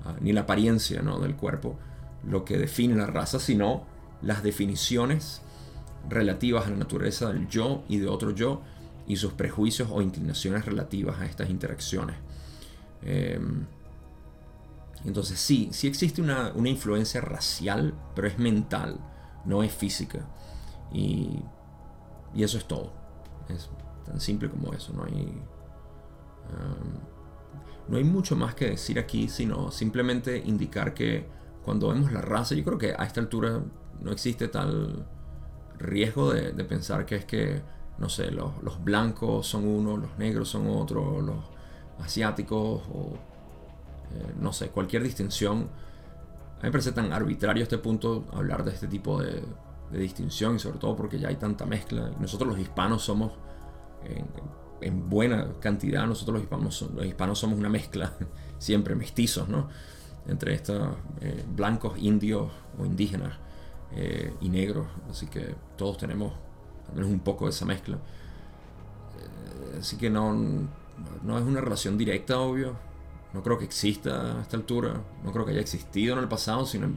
[0.05, 1.19] ah, ni la apariencia ¿no?
[1.19, 1.79] del cuerpo
[2.23, 3.87] lo que define la raza, sino
[4.21, 5.41] las definiciones
[6.07, 8.61] relativas a la naturaleza del yo y de otro yo
[9.07, 12.17] y sus prejuicios o inclinaciones relativas a estas interacciones.
[13.01, 13.65] Em,
[15.05, 18.99] entonces sí, sí existe una, influencia racial, pero es mental,
[19.45, 20.27] no es física.
[20.91, 21.43] Y,
[22.35, 22.91] eso es todo.
[23.47, 23.69] Es
[24.05, 24.91] tan simple como eso.
[24.93, 25.41] No hay,
[26.51, 26.99] um,
[27.87, 31.29] no hay mucho más que decir aquí, sino simplemente indicar que
[31.63, 33.63] cuando vemos la raza, yo creo que a esta altura
[34.01, 35.07] no existe tal
[35.77, 37.61] riesgo de, pensar que es que,
[37.99, 41.37] no sé, los, los blancos son uno, los negros son otro, los
[41.99, 43.17] asiáticos o
[44.13, 45.57] eh, no sé, cualquier distinción.
[45.57, 49.43] A mí me parece tan arbitrario este punto hablar de este tipo de,
[49.91, 52.11] distinción y sobre todo porque ya hay tanta mezcla.
[52.19, 53.31] Nosotros los hispanos somos
[54.81, 58.11] en, buena cantidad, nosotros los hispanos, los hispanos somos una mezcla,
[58.57, 59.69] siempre mestizos, ¿no?
[60.27, 60.89] Entre estos
[61.21, 63.37] eh, blancos, indios o indígenas
[63.93, 64.87] eh, y negros.
[65.09, 66.33] Así que todos tenemos
[66.89, 67.97] al menos un poco de esa mezcla.
[69.79, 70.33] así que no,
[71.23, 72.75] no es una relación directa, obvio
[73.35, 76.65] no creo que exista a esta altura, no creo que haya existido en el pasado,
[76.65, 76.87] sino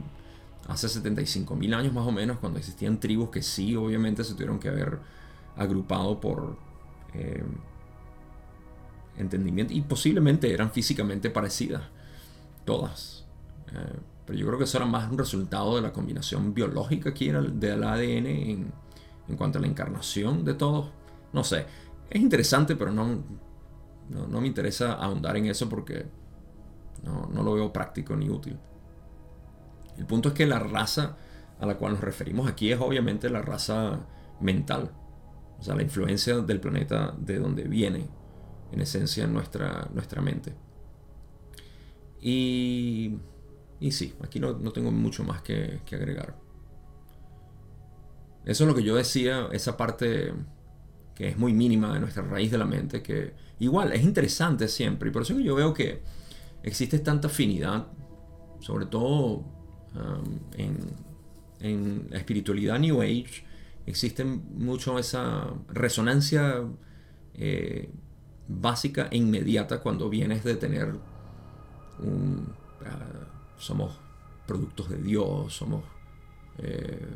[0.69, 4.69] hace 75.000 años más o menos, cuando existían tribus que sí, obviamente se tuvieron que
[4.69, 4.99] haber
[5.57, 6.57] agrupado por
[7.13, 7.43] eh,
[9.17, 11.83] entendimiento y posiblemente eran físicamente parecidas,
[12.63, 13.25] todas.
[13.73, 17.31] Eh, pero yo creo que eso era más un resultado de la combinación biológica aquí
[17.31, 18.71] del ADN en,
[19.35, 20.89] cuanto a la encarnación de todos.
[21.33, 21.65] No sé,
[22.09, 23.23] es interesante, pero no,
[24.09, 26.05] no me interesa ahondar en eso porque
[27.03, 28.57] no, lo veo práctico ni útil.
[29.97, 31.17] El punto es que la raza
[31.59, 33.99] a la cual nos referimos aquí es obviamente la raza
[34.39, 34.91] mental.
[35.59, 38.07] O sea, la influencia del planeta de donde viene,
[38.71, 40.53] en esencia, en nuestra, nuestra mente.
[42.21, 43.17] Y,
[43.79, 46.35] y sí, aquí no, tengo mucho más que, agregar.
[48.45, 50.33] Eso es lo que yo decía, esa parte
[51.15, 55.09] que es muy mínima de nuestra raíz de la mente, que igual es interesante siempre.
[55.09, 56.01] Y por eso que yo veo que
[56.63, 57.87] existe tanta afinidad,
[58.59, 59.45] sobre todo
[59.95, 63.43] um, en, la espiritualidad New Age,
[63.85, 66.63] existe mucho esa resonancia
[67.33, 67.89] eh,
[68.47, 70.95] básica e inmediata cuando vienes de tener
[71.99, 72.53] un...
[72.85, 73.99] Ah, somos
[74.47, 75.83] productos de Dios, somos
[76.59, 77.07] eh,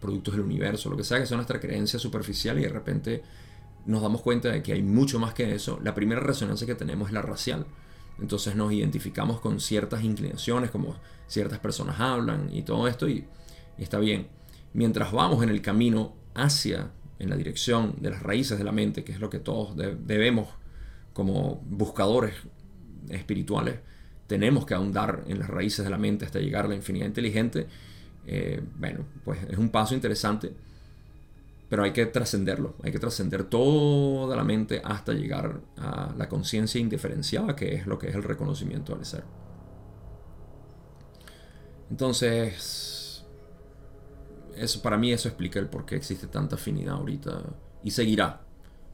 [0.00, 3.22] productos del universo, lo que sea que sea nuestra creencia superficial y de repente
[3.86, 5.80] nos damos cuenta de que hay mucho más que eso.
[5.82, 7.66] La primera resonancia que tenemos es la racial.
[8.20, 10.96] Entonces nos identificamos con ciertas inclinaciones, como
[11.26, 13.24] ciertas personas hablan y todo esto, y,
[13.78, 14.28] está bien.
[14.72, 19.04] Mientras vamos en el camino hacia, en la dirección de las raíces de la mente,
[19.04, 20.48] que es lo que todos debemos
[21.12, 22.34] como buscadores
[23.08, 23.78] espirituales,
[24.26, 27.66] tenemos que ahondar en las raíces de la mente hasta llegar a la infinidad inteligente.
[28.26, 30.52] Eh, bueno, pues es un paso interesante.
[31.68, 36.80] Pero hay que trascenderlo, hay que trascender toda la mente hasta llegar a la conciencia
[36.80, 39.24] indiferenciada, que es lo que es el reconocimiento del ser.
[41.90, 43.24] Entonces,
[44.56, 47.42] eso, para mí eso explica el por qué existe tanta afinidad ahorita
[47.82, 48.40] y seguirá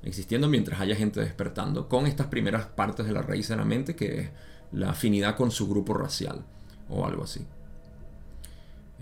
[0.03, 3.95] existiendo mientras haya gente despertando con estas primeras partes de la raíz de la mente,
[3.95, 4.31] que es
[4.73, 6.45] la afinidad con su grupo racial
[6.89, 7.47] o algo así.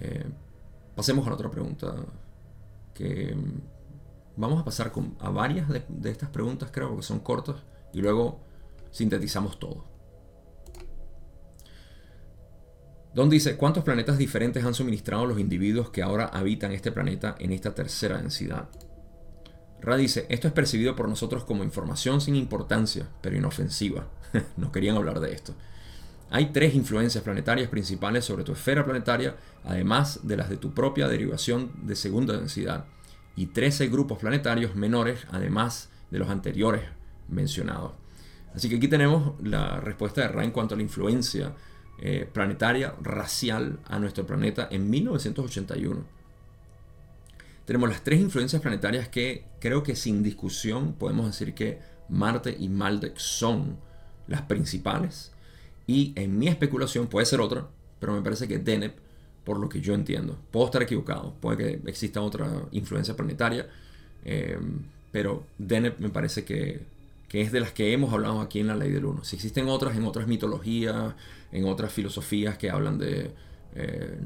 [0.01, 0.27] Eh,
[0.95, 1.95] pasemos a la otra pregunta.
[3.05, 3.61] Mm,
[4.36, 7.57] vamos a pasar a varias de, de estas preguntas, creo, que son cortas,
[7.92, 8.40] y luego
[8.90, 9.84] sintetizamos todo.
[13.14, 17.53] Don dice, ¿cuántos planetas diferentes han suministrado los individuos que ahora habitan este planeta en
[17.53, 18.68] esta tercera densidad?
[19.80, 24.09] Ra dice, esto es percibido por nosotros como información sin importancia, pero inofensiva.
[24.57, 25.55] no querían hablar de esto.
[26.31, 31.09] Hay tres influencias planetarias principales sobre tu esfera planetaria, además de las de tu propia
[31.09, 32.85] derivación de segunda densidad,
[33.35, 36.83] y 13 grupos planetarios menores, además de los anteriores
[37.29, 37.93] mencionados.
[38.55, 41.55] Así que aquí tenemos la respuesta de Ra en cuanto a la influencia
[42.01, 46.05] eh, planetaria racial a nuestro planeta en 1981.
[47.64, 52.68] Tenemos las tres influencias planetarias que creo que sin discusión podemos decir que Marte y
[52.68, 53.79] Maldek son
[54.26, 55.33] las principales.
[55.89, 57.66] Y en mi especulación puede ser otra,
[57.99, 58.95] pero me parece que Deneb,
[59.43, 63.68] por lo que yo entiendo, puedo estar equivocado, puede que exista otra influencia planetaria,
[64.24, 64.61] eh,
[65.11, 66.86] pero Deneb me parece que
[67.28, 69.22] que es de las que hemos hablado aquí en la ley del uno.
[69.22, 71.14] Si existen otras en otras mitologías,
[71.53, 73.30] en otras filosofías que hablan de,
[73.74, 74.18] eh,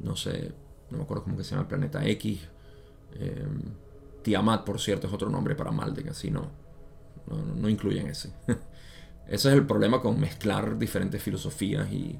[0.00, 0.52] no sé,
[0.90, 2.40] no me acuerdo cómo que se llama el planeta X.
[3.14, 3.46] Eh,
[4.22, 6.50] Tiamat, por cierto, es otro nombre para Maldek, así no,
[7.28, 8.32] no, no incluyen ese.
[9.28, 12.18] ese es el problema con mezclar diferentes filosofías y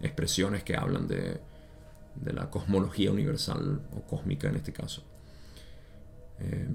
[0.00, 1.40] expresiones que hablan de,
[2.24, 5.02] la cosmología universal o cósmica en este caso.
[6.40, 6.66] Eh,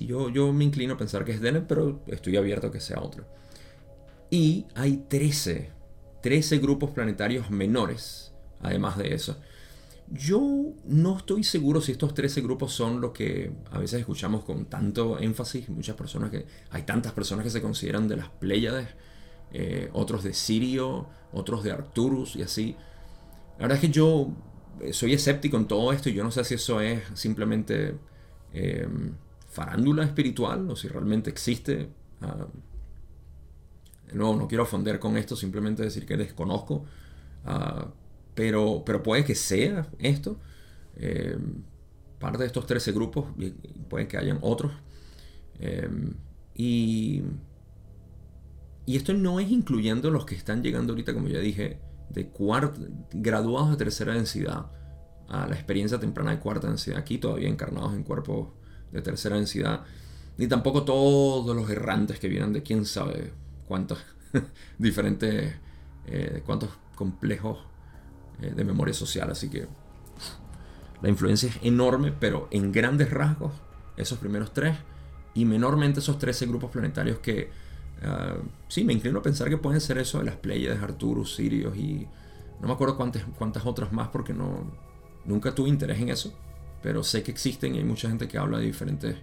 [0.00, 3.00] yo, yo me inclino a pensar que es Deneb, pero estoy abierto a que sea
[3.00, 3.24] otro.
[4.28, 5.70] Y hay 13,
[6.20, 9.38] 13 grupos planetarios menores, además de eso.
[10.12, 14.66] Yo no estoy seguro si estos 13 grupos son lo que a veces escuchamos con
[14.66, 15.68] tanto énfasis.
[15.68, 16.46] Muchas personas que.
[16.70, 18.88] Hay tantas personas que se consideran de las Pléyades,
[19.52, 22.76] eh, otros de Sirio, otros de Arcturus y así.
[23.58, 24.28] La verdad es que yo
[24.80, 27.96] eh, soy escéptico en todo esto y yo no sé si eso es simplemente.
[28.52, 28.88] Eh,
[29.56, 31.88] farándula espiritual o si realmente existe.
[32.20, 32.46] Uh,
[34.14, 36.84] no, no quiero ofender con esto, simplemente decir que desconozco.
[37.46, 37.86] Ah,
[38.36, 40.38] pero, pero puede que sea esto.
[40.96, 41.36] Eh,
[42.20, 43.24] parte de estos 13 grupos,
[43.88, 44.72] puede que hayan otros.
[45.58, 45.88] Eh,
[46.54, 47.22] y,
[48.84, 51.80] y esto no es incluyendo los que están llegando ahorita, como ya dije,
[52.10, 52.30] de
[53.12, 54.66] graduados de tercera densidad
[55.28, 58.50] a la experiencia temprana de cuarta densidad, aquí todavía encarnados en cuerpos
[58.92, 59.84] de tercera densidad,
[60.36, 63.32] ni tampoco todos los errantes que vienen de quién sabe
[63.66, 63.98] cuántos
[64.78, 65.54] diferentes,
[66.06, 67.58] eh, cuántos complejos
[68.40, 69.30] eh, de memoria social.
[69.30, 69.66] Así que
[71.02, 73.52] la influencia es enorme, pero en grandes rasgos,
[73.96, 74.76] esos primeros tres,
[75.34, 77.50] y menormente esos 13 grupos planetarios que,
[78.02, 81.76] uh, sí, me inclino a pensar que pueden ser eso de las Pleiades, Arturus, Sirius
[81.76, 82.08] y
[82.58, 84.64] no me acuerdo cuántas, cuántas otras más porque no,
[85.26, 86.32] nunca tuve interés en eso
[86.86, 89.16] pero sé que existen y hay mucha gente que habla de diferentes...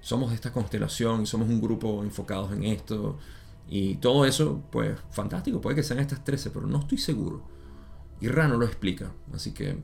[0.00, 3.18] Somos de esta constelación somos un grupo enfocados en esto.
[3.68, 7.42] Y todo eso, pues fantástico, puede que sean estas 13, pero no estoy seguro.
[8.22, 9.76] Y Rano lo explica, así que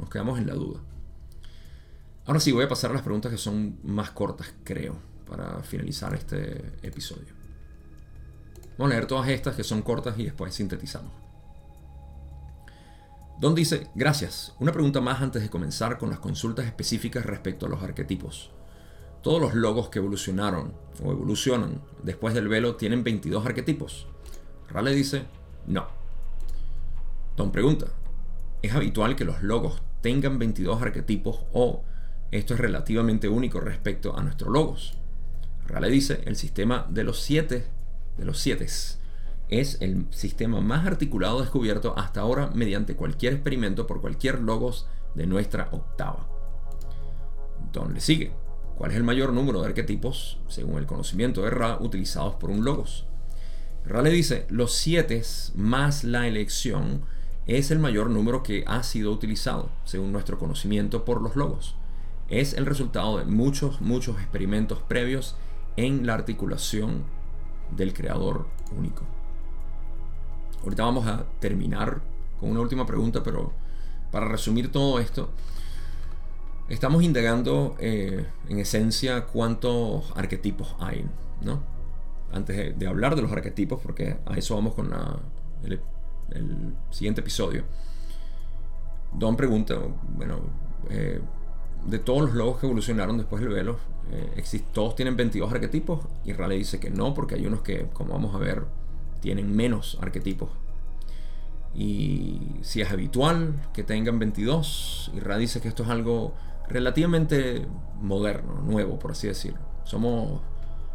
[0.00, 0.80] nos quedamos en la duda.
[2.26, 6.12] Ahora sí, voy a pasar a las preguntas que son más cortas, creo, para finalizar
[6.14, 7.32] este episodio.
[8.76, 11.12] Vamos a leer todas estas que son cortas y después sintetizamos.
[13.38, 14.52] Don dice, gracias.
[14.58, 18.50] Una pregunta más antes de comenzar con las consultas específicas respecto a los arquetipos.
[19.22, 24.08] Todos los logos que evolucionaron o evolucionan después del velo tienen 22 arquetipos.
[24.68, 25.26] Rale dice,
[25.68, 25.99] no.
[27.40, 27.86] Don pregunta,
[28.60, 31.82] ¿es habitual que los logos tengan 22 arquetipos o
[32.32, 34.98] esto es relativamente único respecto a nuestros logos?
[35.66, 37.64] Rale dice, el sistema de los siete,
[38.18, 38.46] de los
[39.48, 45.26] es el sistema más articulado descubierto hasta ahora mediante cualquier experimento por cualquier logos de
[45.26, 46.28] nuestra octava.
[47.62, 48.32] Entonces le sigue.
[48.76, 52.66] ¿Cuál es el mayor número de arquetipos, según el conocimiento de Ra, utilizados por un
[52.66, 53.06] logos?
[53.86, 55.22] Ra le dice, los siete
[55.54, 57.08] más la elección
[57.56, 61.74] es el mayor número que ha sido utilizado, según nuestro conocimiento por los logos.
[62.28, 65.34] Es el resultado de muchos, muchos experimentos previos
[65.76, 67.02] en la articulación
[67.76, 68.46] del creador
[68.76, 69.02] único.
[70.62, 72.00] Ahorita vamos a terminar
[72.38, 73.52] con una última pregunta, pero
[74.12, 75.30] para resumir todo esto,
[76.68, 81.04] estamos indagando eh, en esencia cuántos arquetipos hay,
[81.42, 81.64] ¿no?
[82.32, 84.92] Antes de, hablar de los arquetipos, porque a eso vamos con
[85.64, 85.80] el,
[86.90, 87.64] siguiente episodio.
[89.12, 89.76] Don pregunta,
[90.16, 90.40] bueno,
[90.88, 91.20] eh,
[91.86, 93.78] de todos los logos que evolucionaron después del velo,
[94.12, 98.14] eh, todos tienen 22 arquetipos y Raleigh dice que no, porque hay unos que, como
[98.14, 98.64] vamos a ver,
[99.20, 100.50] tienen menos arquetipos.
[101.74, 106.34] Y si es habitual que tengan 22, y Ra dice que esto es algo
[106.68, 107.66] relativamente
[108.00, 109.60] moderno, nuevo, por así decirlo.
[109.84, 110.40] Somos,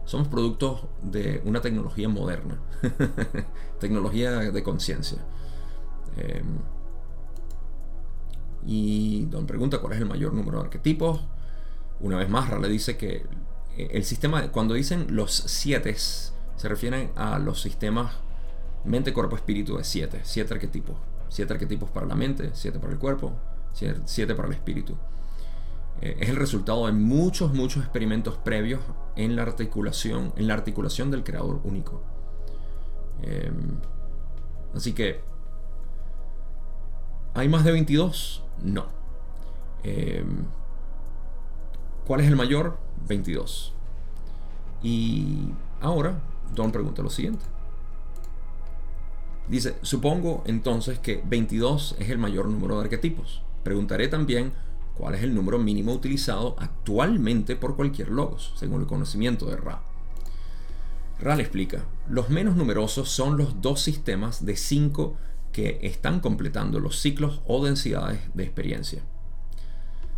[0.03, 2.59] somos productos de una tecnología moderna,
[3.80, 5.19] tecnología de conciencia.
[6.17, 6.59] Em,
[8.65, 11.21] y Don pregunta cuál es el mayor número de arquetipos.
[11.99, 13.26] Una vez más, le dice que
[13.78, 18.13] eh, el sistema, cuando dicen los siete, se refieren a los sistemas
[18.84, 20.21] mente, cuerpo, espíritu de siete.
[20.23, 20.95] Siete arquetipos.
[21.30, 23.34] Siete arquetipos para la mente, siete para el cuerpo,
[23.73, 24.95] siete para el espíritu.
[26.01, 28.82] Eh, es el resultado de muchos, muchos experimentos previos
[29.15, 32.01] en la articulación, en la articulación del creador único.
[33.26, 33.80] Em,
[34.73, 35.21] así que,
[37.34, 38.43] ¿hay más de 22?
[38.63, 38.86] No.
[39.84, 40.45] Em,
[42.05, 42.78] ¿Cuál es el mayor?
[43.07, 43.73] 22.
[44.84, 45.49] Y
[45.82, 46.19] ahora,
[46.53, 47.43] Don pregunta lo siguiente.
[49.47, 53.41] Dice, supongo entonces que 22 es el mayor número de arquetipos.
[53.63, 54.53] Preguntaré también
[54.95, 59.82] cuál es el número mínimo utilizado actualmente por cualquier logos, según el conocimiento de Ra.
[61.20, 65.16] Ra le explica, los menos numerosos son los dos sistemas de 5
[65.53, 69.01] que están completando los ciclos o densidades de experiencia.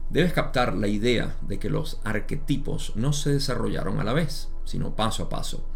[0.10, 4.96] Debes captar la idea de que los arquetipos no se desarrollaron a la vez, sino
[4.96, 5.68] paso a paso,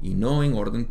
[0.00, 0.88] y no en orden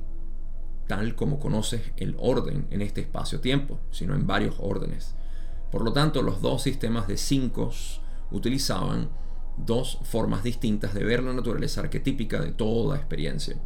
[0.88, 5.16] tal como conoces el orden en este espacio-tiempo, sino en varios órdenes.
[5.72, 7.72] Por lo tanto, los dos sistemas de cinco
[8.32, 9.10] utilizaban
[9.58, 13.58] dos formas distintas de ver la naturaleza arquetípica de toda experiencia.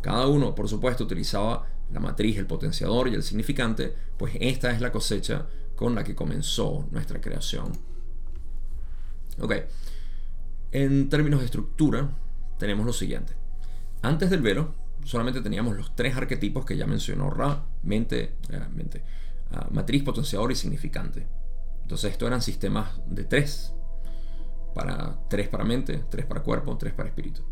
[0.00, 4.80] Cada uno, por supuesto, utilizaba la matriz, el potenciador y el significante, pues esta es
[4.80, 7.72] la cosecha con la que comenzó nuestra creación.
[9.40, 9.54] Ok,
[10.72, 12.10] en términos de estructura,
[12.58, 13.34] tenemos lo siguiente.
[14.02, 14.74] Antes del velo,
[15.04, 19.02] solamente teníamos los tres arquetipos que ya mencionó Ra, mente, eh, mente
[19.52, 21.26] ah, matriz, potenciador y significante.
[21.82, 23.72] Entonces estos eran sistemas de tres.
[24.74, 27.42] Para, tres para mente, tres para cuerpo, tres para espíritu.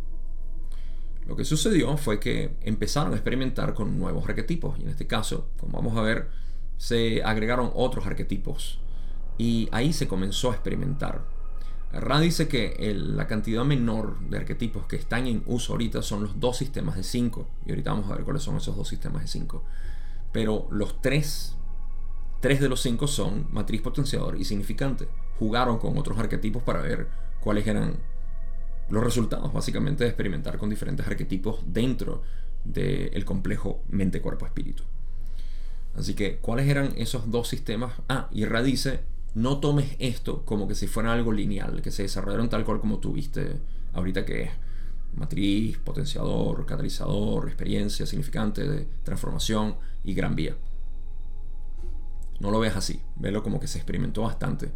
[1.27, 5.49] Lo que sucedió fue que empezaron a experimentar con nuevos arquetipos y en este caso,
[5.59, 6.29] como vamos a ver,
[6.77, 8.79] se agregaron otros arquetipos
[9.39, 11.25] y ahí se comenzó a experimentar.
[11.93, 16.39] Ra dice que la cantidad menor de arquetipos que están en uso ahorita son los
[16.39, 19.29] dos sistemas de 5 y ahorita vamos a ver cuáles son esos dos sistemas de
[19.29, 19.63] 5.
[20.33, 21.57] Pero los tres,
[22.41, 25.09] tres de los cinco son matriz potenciador y significante.
[25.39, 27.09] Jugaron con otros arquetipos para ver
[27.41, 27.97] cuáles eran
[28.89, 32.23] los resultados básicamente de experimentar con diferentes arquetipos dentro
[32.65, 34.83] del complejo mente-cuerpo-espíritu.
[35.97, 37.95] Así que, ¿cuáles eran esos dos sistemas?
[38.09, 39.01] Ah, y Ra dice,
[39.35, 42.99] no tomes esto como que si fuera algo lineal, que se desarrollaron tal cual como
[42.99, 43.57] tuviste
[43.95, 44.51] ahorita que es
[45.15, 50.57] matriz, potenciador, catalizador, experiencia, significante, de transformación y gran vía.
[52.41, 54.71] No lo ves así, velo como que se experimentó bastante.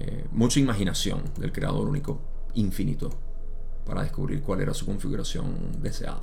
[0.00, 2.20] Eh, mucha imaginación del creador único
[2.56, 3.10] infinito
[3.86, 6.20] para descubrir cuál era su configuración deseada.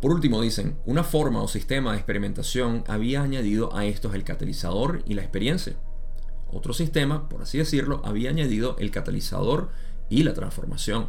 [0.00, 5.02] Por último, dicen, una forma o sistema de experimentación había añadido a estos el catalizador
[5.06, 5.76] y la experiencia.
[6.52, 9.70] Otro sistema, por así decirlo, había añadido el catalizador
[10.10, 11.08] y la transformación.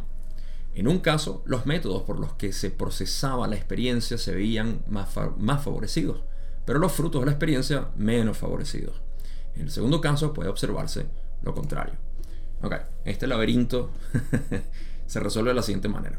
[0.74, 5.08] En un caso, los métodos por los que se procesaba la experiencia se veían más,
[5.36, 6.22] más favorecidos,
[6.64, 9.02] pero los frutos de la experiencia menos favorecidos.
[9.54, 11.06] En el segundo caso puede observarse
[11.42, 12.05] lo contrario.
[12.66, 12.74] Ok,
[13.04, 13.92] este laberinto
[15.06, 16.18] se resuelve de la siguiente manera.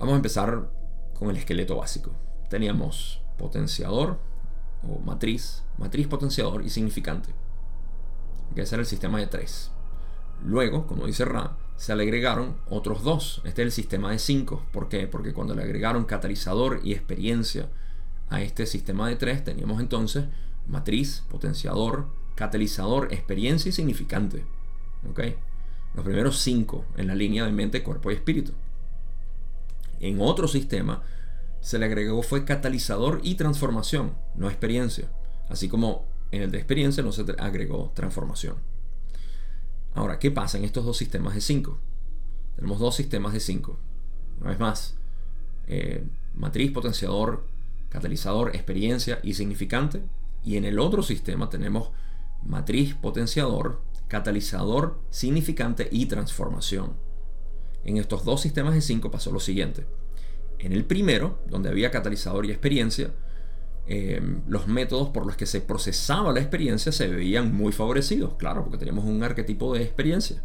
[0.00, 0.72] Vamos a empezar
[1.16, 2.10] con el esqueleto básico.
[2.50, 4.18] Teníamos potenciador
[4.82, 7.32] o matriz, matriz potenciador y significante.
[8.56, 9.70] Que ese era el sistema de tres.
[10.44, 13.40] Luego, como dice Ra, se le agregaron otros dos.
[13.44, 14.64] Este es el sistema de cinco.
[14.72, 15.06] ¿Por qué?
[15.06, 17.68] Porque cuando le agregaron catalizador y experiencia
[18.30, 20.24] a este sistema de tres, teníamos entonces
[20.66, 24.44] matriz, potenciador, catalizador, experiencia y significante.
[25.08, 25.20] ¿Ok?
[25.94, 28.52] Los primeros cinco en la línea de mente, cuerpo y espíritu.
[30.00, 31.02] En otro sistema
[31.60, 35.08] se le agregó fue catalizador y transformación, no experiencia.
[35.48, 38.56] Así como en el de experiencia no se agregó transformación.
[39.94, 41.78] Ahora, ¿qué pasa en estos dos sistemas de 5?
[42.56, 43.78] Tenemos dos sistemas de 5.
[44.40, 44.96] Una vez más,
[45.68, 46.04] eh,
[46.34, 47.46] matriz, potenciador,
[47.88, 50.02] catalizador, experiencia y significante.
[50.44, 51.90] Y en el otro sistema tenemos
[52.46, 56.94] matriz potenciador, catalizador significante y transformación.
[57.84, 59.86] En estos dos sistemas de 5 pasó lo siguiente.
[60.58, 63.10] En el primero, donde había catalizador y experiencia,
[63.86, 68.62] em, los métodos por los que se procesaba la experiencia se veían muy favorecidos, claro,
[68.62, 70.42] porque teníamos un arquetipo de experiencia,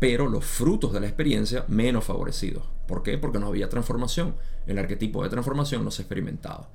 [0.00, 2.64] pero los frutos de la experiencia menos favorecidos.
[2.88, 3.16] ¿Por qué?
[3.16, 4.34] Porque no había transformación.
[4.66, 6.68] El arquetipo de transformación no se experimentaba.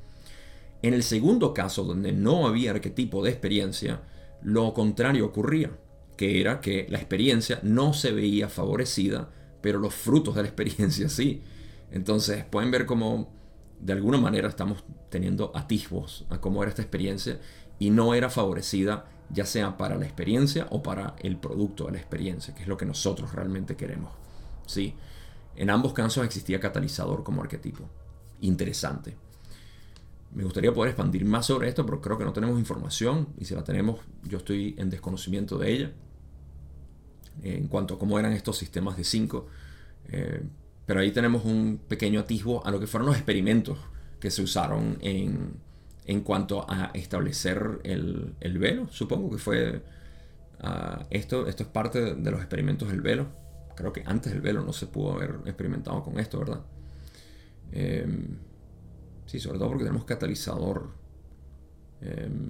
[0.82, 4.02] En el segundo caso, donde no había arquetipo de experiencia,
[4.42, 5.72] lo contrario ocurría,
[6.18, 9.30] que era que la experiencia no se veía favorecida,
[9.62, 11.44] pero los frutos de la experiencia sí.
[11.92, 13.34] Entonces pueden ver cómo
[13.80, 17.40] de alguna manera estamos teniendo atisbos a cómo era esta experiencia
[17.80, 21.98] y no era favorecida ya sea para la experiencia o para el producto de la
[22.00, 24.12] experiencia, que es lo que nosotros realmente queremos.
[24.66, 24.96] Sí,
[25.56, 27.90] en ambos casos existía catalizador como arquetipo.
[28.42, 29.18] Interesante.
[30.34, 33.56] Me gustaría poder expandir más sobre esto, pero creo que no tenemos información y si
[33.56, 35.92] la tenemos, yo estoy en desconocimiento de ella
[37.44, 39.48] en cuanto a cómo eran estos sistemas de 5.
[40.10, 40.44] Eh,
[40.86, 43.78] pero ahí tenemos un pequeño atisbo a lo que fueron los experimentos
[44.20, 45.54] que se usaron en,
[46.06, 48.88] en cuanto a establecer el, el, velo.
[48.90, 49.84] Supongo que fue
[50.64, 53.28] uh, esto, esto es parte de los experimentos del velo.
[53.76, 56.62] Creo que antes del velo no se pudo haber experimentado con esto, ¿verdad?
[57.72, 58.08] Eh,
[59.30, 60.90] Sí, sobre todo porque tenemos catalizador.
[62.02, 62.50] Em,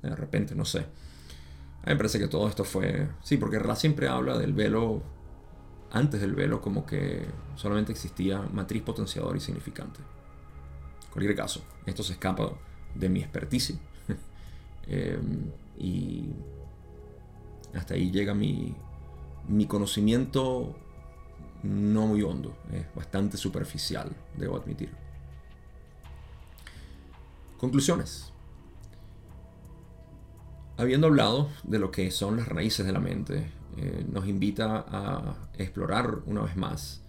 [0.00, 0.78] de repente, no sé.
[0.78, 3.08] A mí me parece que todo esto fue...
[3.22, 5.02] Sí, porque Ra siempre habla del velo,
[5.90, 7.26] antes del velo, como que
[7.56, 10.00] solamente existía matriz potenciador y significante.
[10.00, 12.52] En cualquier caso, esto se escapa
[12.94, 13.76] de mi experticia.
[14.88, 16.30] Em, y
[17.74, 18.74] hasta ahí llega mi,
[19.46, 20.74] mi conocimiento
[21.64, 25.05] no muy hondo, es bastante superficial, debo admitir.
[27.58, 28.32] Conclusiones.
[30.76, 35.48] Habiendo hablado de lo que son las raíces de la mente, eh, nos invita a
[35.56, 37.02] explorar una vez más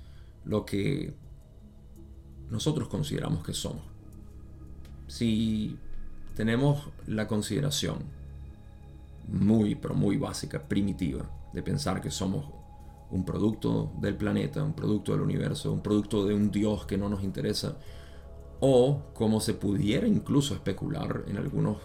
[0.46, 1.14] lo que
[2.50, 3.84] nosotros consideramos que somos.
[5.08, 5.78] Si
[6.36, 7.98] tenemos la consideración
[9.28, 12.46] muy, pero muy básica, primitiva, de pensar que somos
[13.10, 17.10] un producto del planeta, un producto del universo, un producto de un Dios que no
[17.10, 17.78] nos interesa,
[18.60, 21.78] o como se pudiera incluso especular en algunos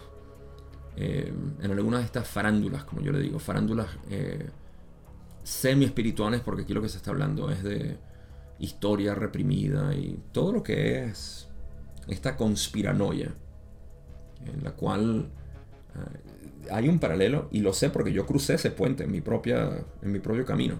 [0.94, 1.32] eh,
[1.62, 4.50] en algunas de estas farándulas, como yo le digo, farándulas eh,
[5.42, 7.96] semi espirituales, porque aquí lo que se está hablando es de
[8.58, 11.48] historia reprimida y todo lo que es
[12.08, 13.32] esta conspiranoia,
[14.44, 15.30] en la cual
[15.94, 19.84] eh, hay un paralelo, y lo sé porque yo crucé ese puente en mi, propia,
[20.02, 20.78] en mi propio camino.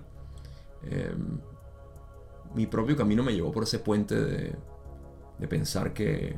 [2.54, 4.54] mi propio camino me llevó por ese puente de
[5.38, 6.36] de pensar que,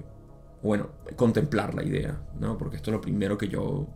[0.62, 2.56] bueno, contemplar la idea, ¿no?
[2.56, 3.86] Porque esto es lo primero que yo,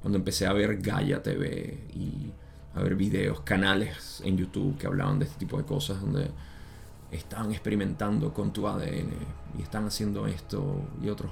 [0.00, 2.32] cuando empecé a ver Gaia TV y
[2.74, 6.30] a ver videos, canales en YouTube que hablaban de este tipo de cosas, donde
[7.10, 9.12] están experimentando con tu ADN
[9.56, 11.30] y están haciendo esto y otros.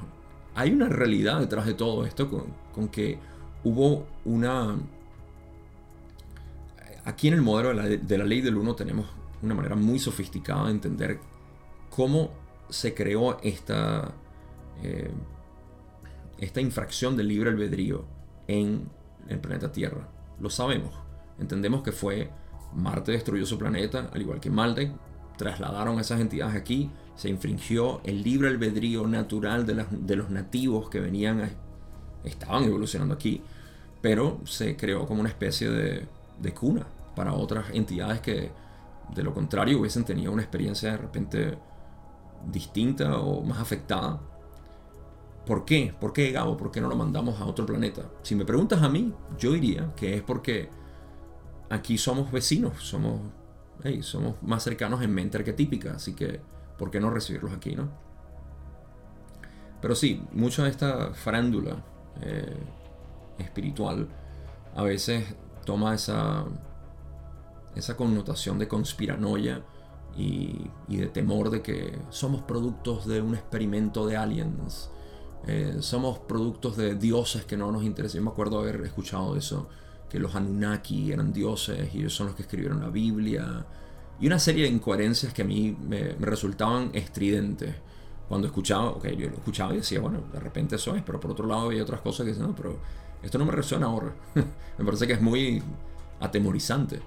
[0.54, 3.18] Hay una realidad detrás de todo esto con, con que
[3.64, 4.76] hubo una...
[7.04, 9.06] Aquí en el modelo de la, de la ley del uno tenemos
[9.42, 11.18] una manera muy sofisticada de entender
[11.90, 12.30] cómo
[12.72, 14.12] se creó esta,
[14.82, 15.10] eh,
[16.38, 18.06] esta infracción del libre albedrío
[18.48, 18.88] en
[19.28, 20.08] el planeta Tierra.
[20.40, 20.94] Lo sabemos.
[21.38, 22.30] Entendemos que fue
[22.74, 24.92] Marte destruyó su planeta, al igual que Maldek.
[25.36, 26.90] Trasladaron a esas entidades aquí.
[27.14, 31.50] Se infringió el libre albedrío natural de, de los nativos que venían,
[32.24, 33.42] estaban evolucionando aquí.
[34.00, 36.06] Pero se creó como una especie de,
[36.40, 38.50] de cuna para otras entidades que
[39.14, 41.58] de lo contrario hubiesen tenido una experiencia de repente
[42.50, 44.20] distinta o más afectada.
[45.46, 45.94] ¿Por qué?
[45.98, 46.56] ¿Por qué Gabo?
[46.56, 48.02] ¿Por qué no lo mandamos a otro planeta?
[48.22, 50.68] Si me preguntas a mí, yo diría que es porque
[51.68, 53.20] aquí somos vecinos, somos,
[54.02, 56.40] somos más cercanos en mente arquetípica, así que
[56.78, 57.88] ¿por qué no recibirlos aquí, no?
[59.80, 61.82] Pero sí, mucha de esta farándula
[62.20, 62.56] eh,
[63.38, 64.08] espiritual
[64.76, 66.44] a veces toma esa,
[67.74, 69.62] esa connotación de conspiranoia
[70.16, 74.90] y, de temor de que somos productos de un experimento de aliens,
[75.46, 78.20] eh, somos productos de dioses que no nos interesan.
[78.20, 79.68] Yo me acuerdo haber escuchado eso,
[80.08, 83.66] que los Anunnaki eran dioses y ellos son los que escribieron la Biblia,
[84.20, 87.74] y una serie de incoherencias que a mí me, resultaban estridentes.
[88.28, 91.32] Cuando escuchaba, ok, yo lo escuchaba y decía, bueno, de repente eso es, pero por
[91.32, 92.78] otro lado había otras cosas que decían, no, pero
[93.20, 94.14] esto no me resuena ahora.
[94.78, 95.60] me parece que es muy
[96.20, 97.00] atemorizante.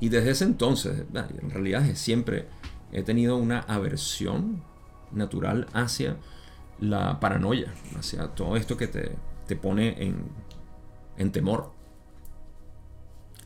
[0.00, 2.48] Y desde ese entonces, en realidad siempre
[2.92, 4.62] he tenido una aversión
[5.10, 6.16] natural hacia
[6.80, 9.16] la paranoia, hacia todo esto que te,
[9.46, 10.28] te pone en,
[11.16, 11.72] en temor.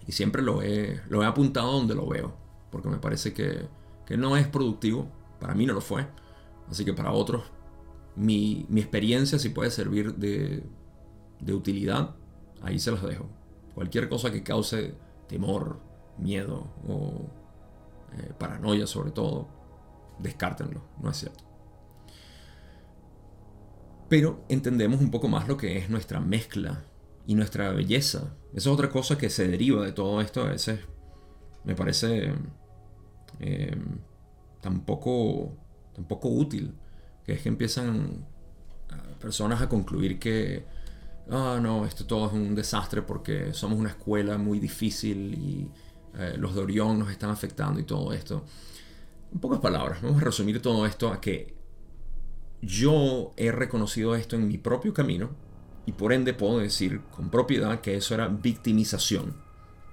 [0.07, 2.35] Y siempre lo he, lo he apuntado donde lo veo,
[2.71, 3.67] porque me parece que,
[4.05, 5.09] que no es productivo.
[5.41, 6.07] Para mí no lo fue.
[6.71, 7.45] Así que para otros,
[8.15, 10.63] mi, mi experiencia si puede servir de,
[11.41, 12.15] de utilidad,
[12.63, 13.29] ahí se los dejo.
[13.75, 14.95] Cualquier cosa que cause
[15.29, 15.81] temor,
[16.19, 17.27] miedo o
[18.19, 19.49] eh, paranoia sobre todo,
[20.19, 21.45] descártenlo, no es cierto.
[24.09, 26.85] Pero entendemos un poco más lo que es nuestra mezcla
[27.27, 28.35] y nuestra belleza.
[28.51, 30.43] Esa es otra cosa que se deriva de todo esto.
[30.43, 30.81] A veces
[31.65, 32.35] me parece
[33.41, 33.77] eh,
[34.61, 35.57] tampoco,
[35.95, 36.75] tampoco útil.
[37.25, 38.27] Que es que empiezan
[39.19, 40.67] personas a concluir que
[41.31, 45.71] ah, no, esto todo es un desastre porque somos una escuela muy difícil y
[46.19, 48.45] eh, los de Orión nos están afectando y todo esto.
[49.33, 51.55] En pocas palabras, vamos a resumir todo esto a que
[52.61, 55.31] yo he reconocido esto en mi propio camino
[55.87, 59.35] y por ende puedo decir con propiedad que eso era victimización,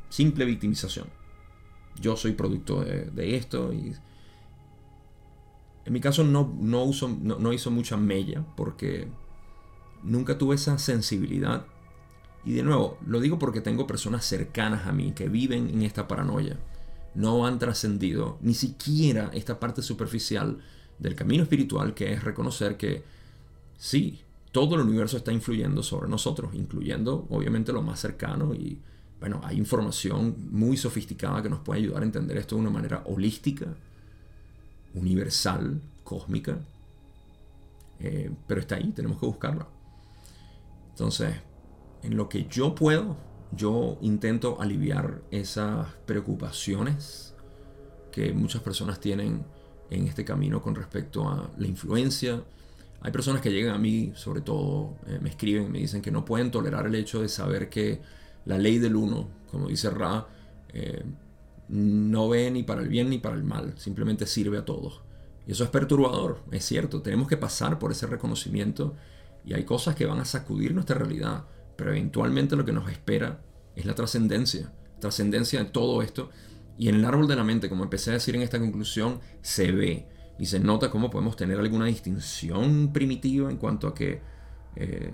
[0.10, 1.08] simple victimización.
[2.00, 3.94] Yo soy producto de, esto y
[5.86, 9.08] en mi caso no, no, uso, no hizo mucha mella porque
[10.04, 11.66] nunca tuve esa sensibilidad.
[12.46, 16.08] Y de nuevo, lo digo porque tengo personas cercanas a mí que viven en esta
[16.08, 16.58] paranoia.
[17.16, 20.60] No han trascendido ni siquiera esta parte superficial
[21.00, 23.04] del camino espiritual que es reconocer que
[23.78, 24.22] sí,
[24.52, 28.80] todo el universo está influyendo sobre nosotros, incluyendo obviamente lo más cercano y
[29.20, 33.04] bueno, hay información muy sofisticada que nos puede ayudar a entender esto de una manera
[33.06, 33.68] holística,
[34.94, 36.58] universal, cósmica,
[38.00, 39.68] eh, pero está ahí, tenemos que buscarla.
[40.92, 41.36] Entonces,
[42.04, 43.18] en lo que yo puedo,
[43.52, 47.34] yo intento aliviar esas preocupaciones
[48.12, 49.44] que muchas personas tienen
[49.90, 52.44] en este camino con respecto a la influencia.
[53.02, 56.26] Hay personas que llegan a mí, sobre todo, eh, me escriben, me dicen que no
[56.26, 58.02] pueden tolerar el hecho de saber que
[58.46, 60.28] la ley del uno, como dice Ra,
[60.74, 61.04] eh,
[61.70, 65.02] no ve ni para el bien ni para el mal, simplemente sirve a todos.
[65.48, 68.96] Y eso es perturbador, es cierto, tenemos que pasar por ese reconocimiento
[69.46, 71.46] y hay cosas que van a sacudir nuestra realidad,
[71.80, 73.40] pero eventualmente lo que nos espera
[73.74, 76.30] es la trascendencia, trascendencia de todo esto.
[76.78, 79.72] Y en el árbol de la mente, como empecé a decir en esta conclusión, se
[79.72, 80.06] ve
[80.38, 84.22] y se nota cómo podemos tener alguna distinción primitiva en cuanto a que
[84.76, 85.14] eh,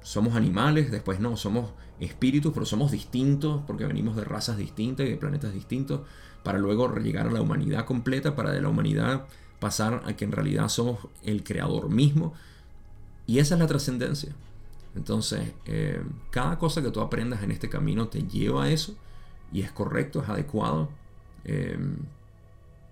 [0.00, 5.10] somos animales, después no, somos espíritus, pero somos distintos porque venimos de razas distintas y
[5.10, 6.00] de planetas distintos,
[6.42, 9.26] para luego llegar a la humanidad completa, para de la humanidad
[9.60, 12.32] pasar a que en realidad somos el creador mismo
[13.26, 14.34] y esa es la trascendencia.
[14.98, 18.96] Entonces, eh, cada cosa que tú aprendas en este camino te lleva a eso
[19.52, 20.90] y es correcto, es adecuado.
[21.44, 21.78] Eh,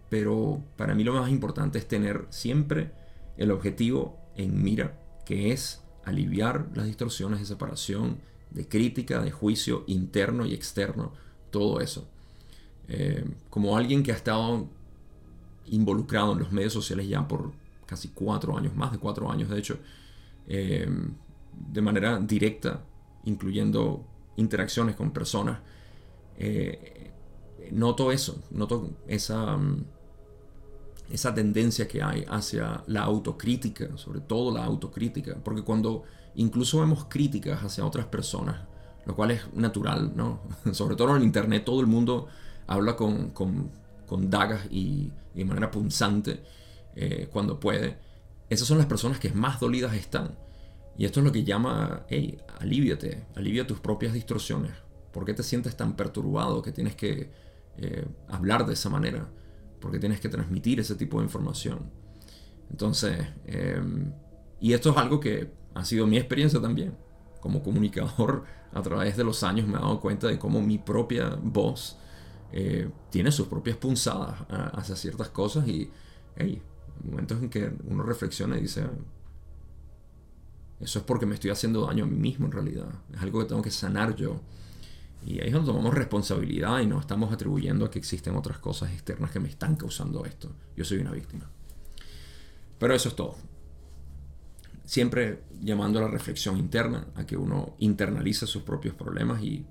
[0.08, 2.92] pero para mí lo más importante es tener siempre
[3.36, 8.18] el objetivo en mira, que es aliviar las distorsiones de separación,
[8.52, 11.12] de crítica, de juicio interno y externo,
[11.50, 12.08] todo eso.
[12.86, 14.68] Eh, como alguien que ha estado
[15.66, 17.50] involucrado en los medios sociales ya por
[17.84, 19.80] casi cuatro años, más de cuatro años de hecho,
[21.56, 22.84] de manera directa,
[23.24, 24.06] incluyendo
[24.36, 25.60] interacciones con personas,
[26.38, 27.10] eh,
[27.72, 29.84] noto eso, noto esa, mm,
[31.10, 36.04] esa tendencia que hay hacia la autocrítica, sobre todo la autocrítica, porque cuando
[36.34, 38.66] incluso vemos críticas hacia otras personas,
[39.06, 40.40] lo cual es natural, ¿no?
[40.72, 42.26] sobre todo en Internet todo el mundo
[42.66, 43.70] habla con, con,
[44.06, 46.42] con dagas y, de manera punzante
[46.94, 47.98] eh, cuando puede,
[48.48, 50.34] esas son las personas que más dolidas están.
[50.98, 54.72] Y esto es lo que llama, hey, aliviate, alivia tus propias distorsiones.
[55.12, 57.30] ¿Por qué te sientes tan perturbado que tienes que
[57.76, 59.28] eh, hablar de esa manera?
[59.80, 61.90] ¿Por qué tienes que transmitir ese tipo de información?
[62.70, 64.12] Entonces, em,
[64.60, 66.96] y esto es algo que ha sido mi experiencia también.
[67.40, 71.38] Como comunicador, a través de los años me he dado cuenta de cómo mi propia
[71.42, 71.98] voz
[72.52, 75.90] eh, tiene sus propias punzadas hacia ciertas cosas y,
[76.36, 76.62] hey,
[77.04, 78.84] momentos en que uno reflexiona y dice,
[80.80, 82.88] eso es porque me estoy haciendo daño a mí mismo en realidad.
[83.12, 84.40] Es algo que tengo que sanar yo.
[85.24, 88.92] Y ahí es donde tomamos responsabilidad y no estamos atribuyendo a que existen otras cosas
[88.92, 90.54] externas que me están causando esto.
[90.76, 91.50] Yo soy una víctima.
[92.78, 93.36] Pero eso es todo.
[94.84, 99.66] Siempre llamando a la reflexión interna, a que uno internalice sus propios problemas y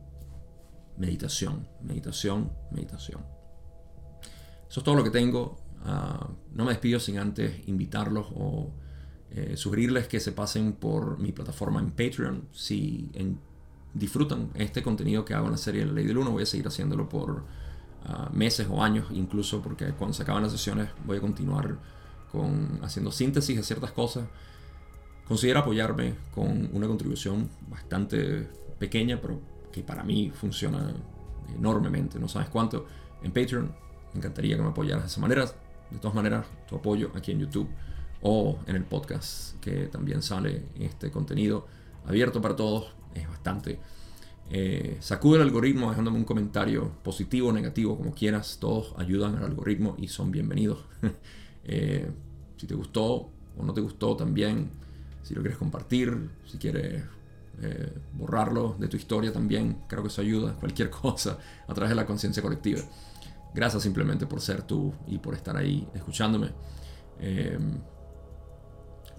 [0.97, 3.21] meditación, meditación, meditación.
[4.67, 5.57] Eso es todo lo que tengo.
[5.85, 8.73] Ah, no me despido sin antes invitarlos o
[9.31, 12.47] eh, sugerirles que se pasen por mi plataforma en Patreon.
[12.53, 13.09] Si
[13.93, 16.67] disfrutan este contenido que hago en la serie La Ley del Uno, voy a seguir
[16.67, 17.43] haciéndolo por
[18.05, 21.77] ah, meses o años, incluso porque cuando se acaban las sesiones voy a continuar
[22.31, 24.27] con haciendo síntesis de ciertas cosas.
[25.27, 28.47] Considera apoyarme con una contribución bastante
[28.77, 29.41] pequeña, pero
[29.71, 30.93] que para mí funciona
[31.57, 32.19] enormemente.
[32.19, 32.85] No sabes cuánto.
[33.23, 33.73] En Patreon,
[34.13, 35.45] me encantaría que me apoyaras de esa manera.
[35.89, 37.67] De todas maneras, tu apoyo aquí en YouTube
[38.21, 41.67] o en el podcast, que también sale este contenido
[42.05, 43.79] abierto para todos, es bastante.
[44.49, 48.57] Eh, sacude el algoritmo dejándome un comentario positivo o negativo, como quieras.
[48.59, 50.85] Todos ayudan al algoritmo y son bienvenidos.
[51.67, 52.07] Eh,
[52.57, 54.69] si te gustó o no te gustó también,
[55.23, 57.03] si lo quieres compartir, si quieres
[57.59, 60.53] eh, borrarlo de tu historia también, creo que eso ayuda.
[60.59, 62.81] Cualquier cosa a través de la conciencia colectiva.
[63.55, 66.51] Gracias simplemente por ser tú y por estar ahí escuchándome.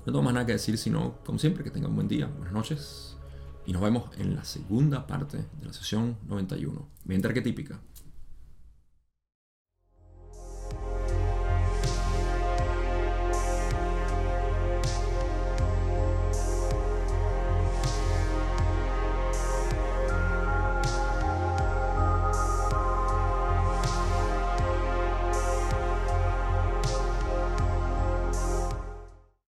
[0.06, 2.52] No tengo más nada que decir, sino, como siempre, que tengan un buen día, buenas
[2.52, 3.16] noches
[3.66, 6.88] y nos vemos en la segunda parte de la sesión 91.
[7.04, 7.80] Mente arquetípica.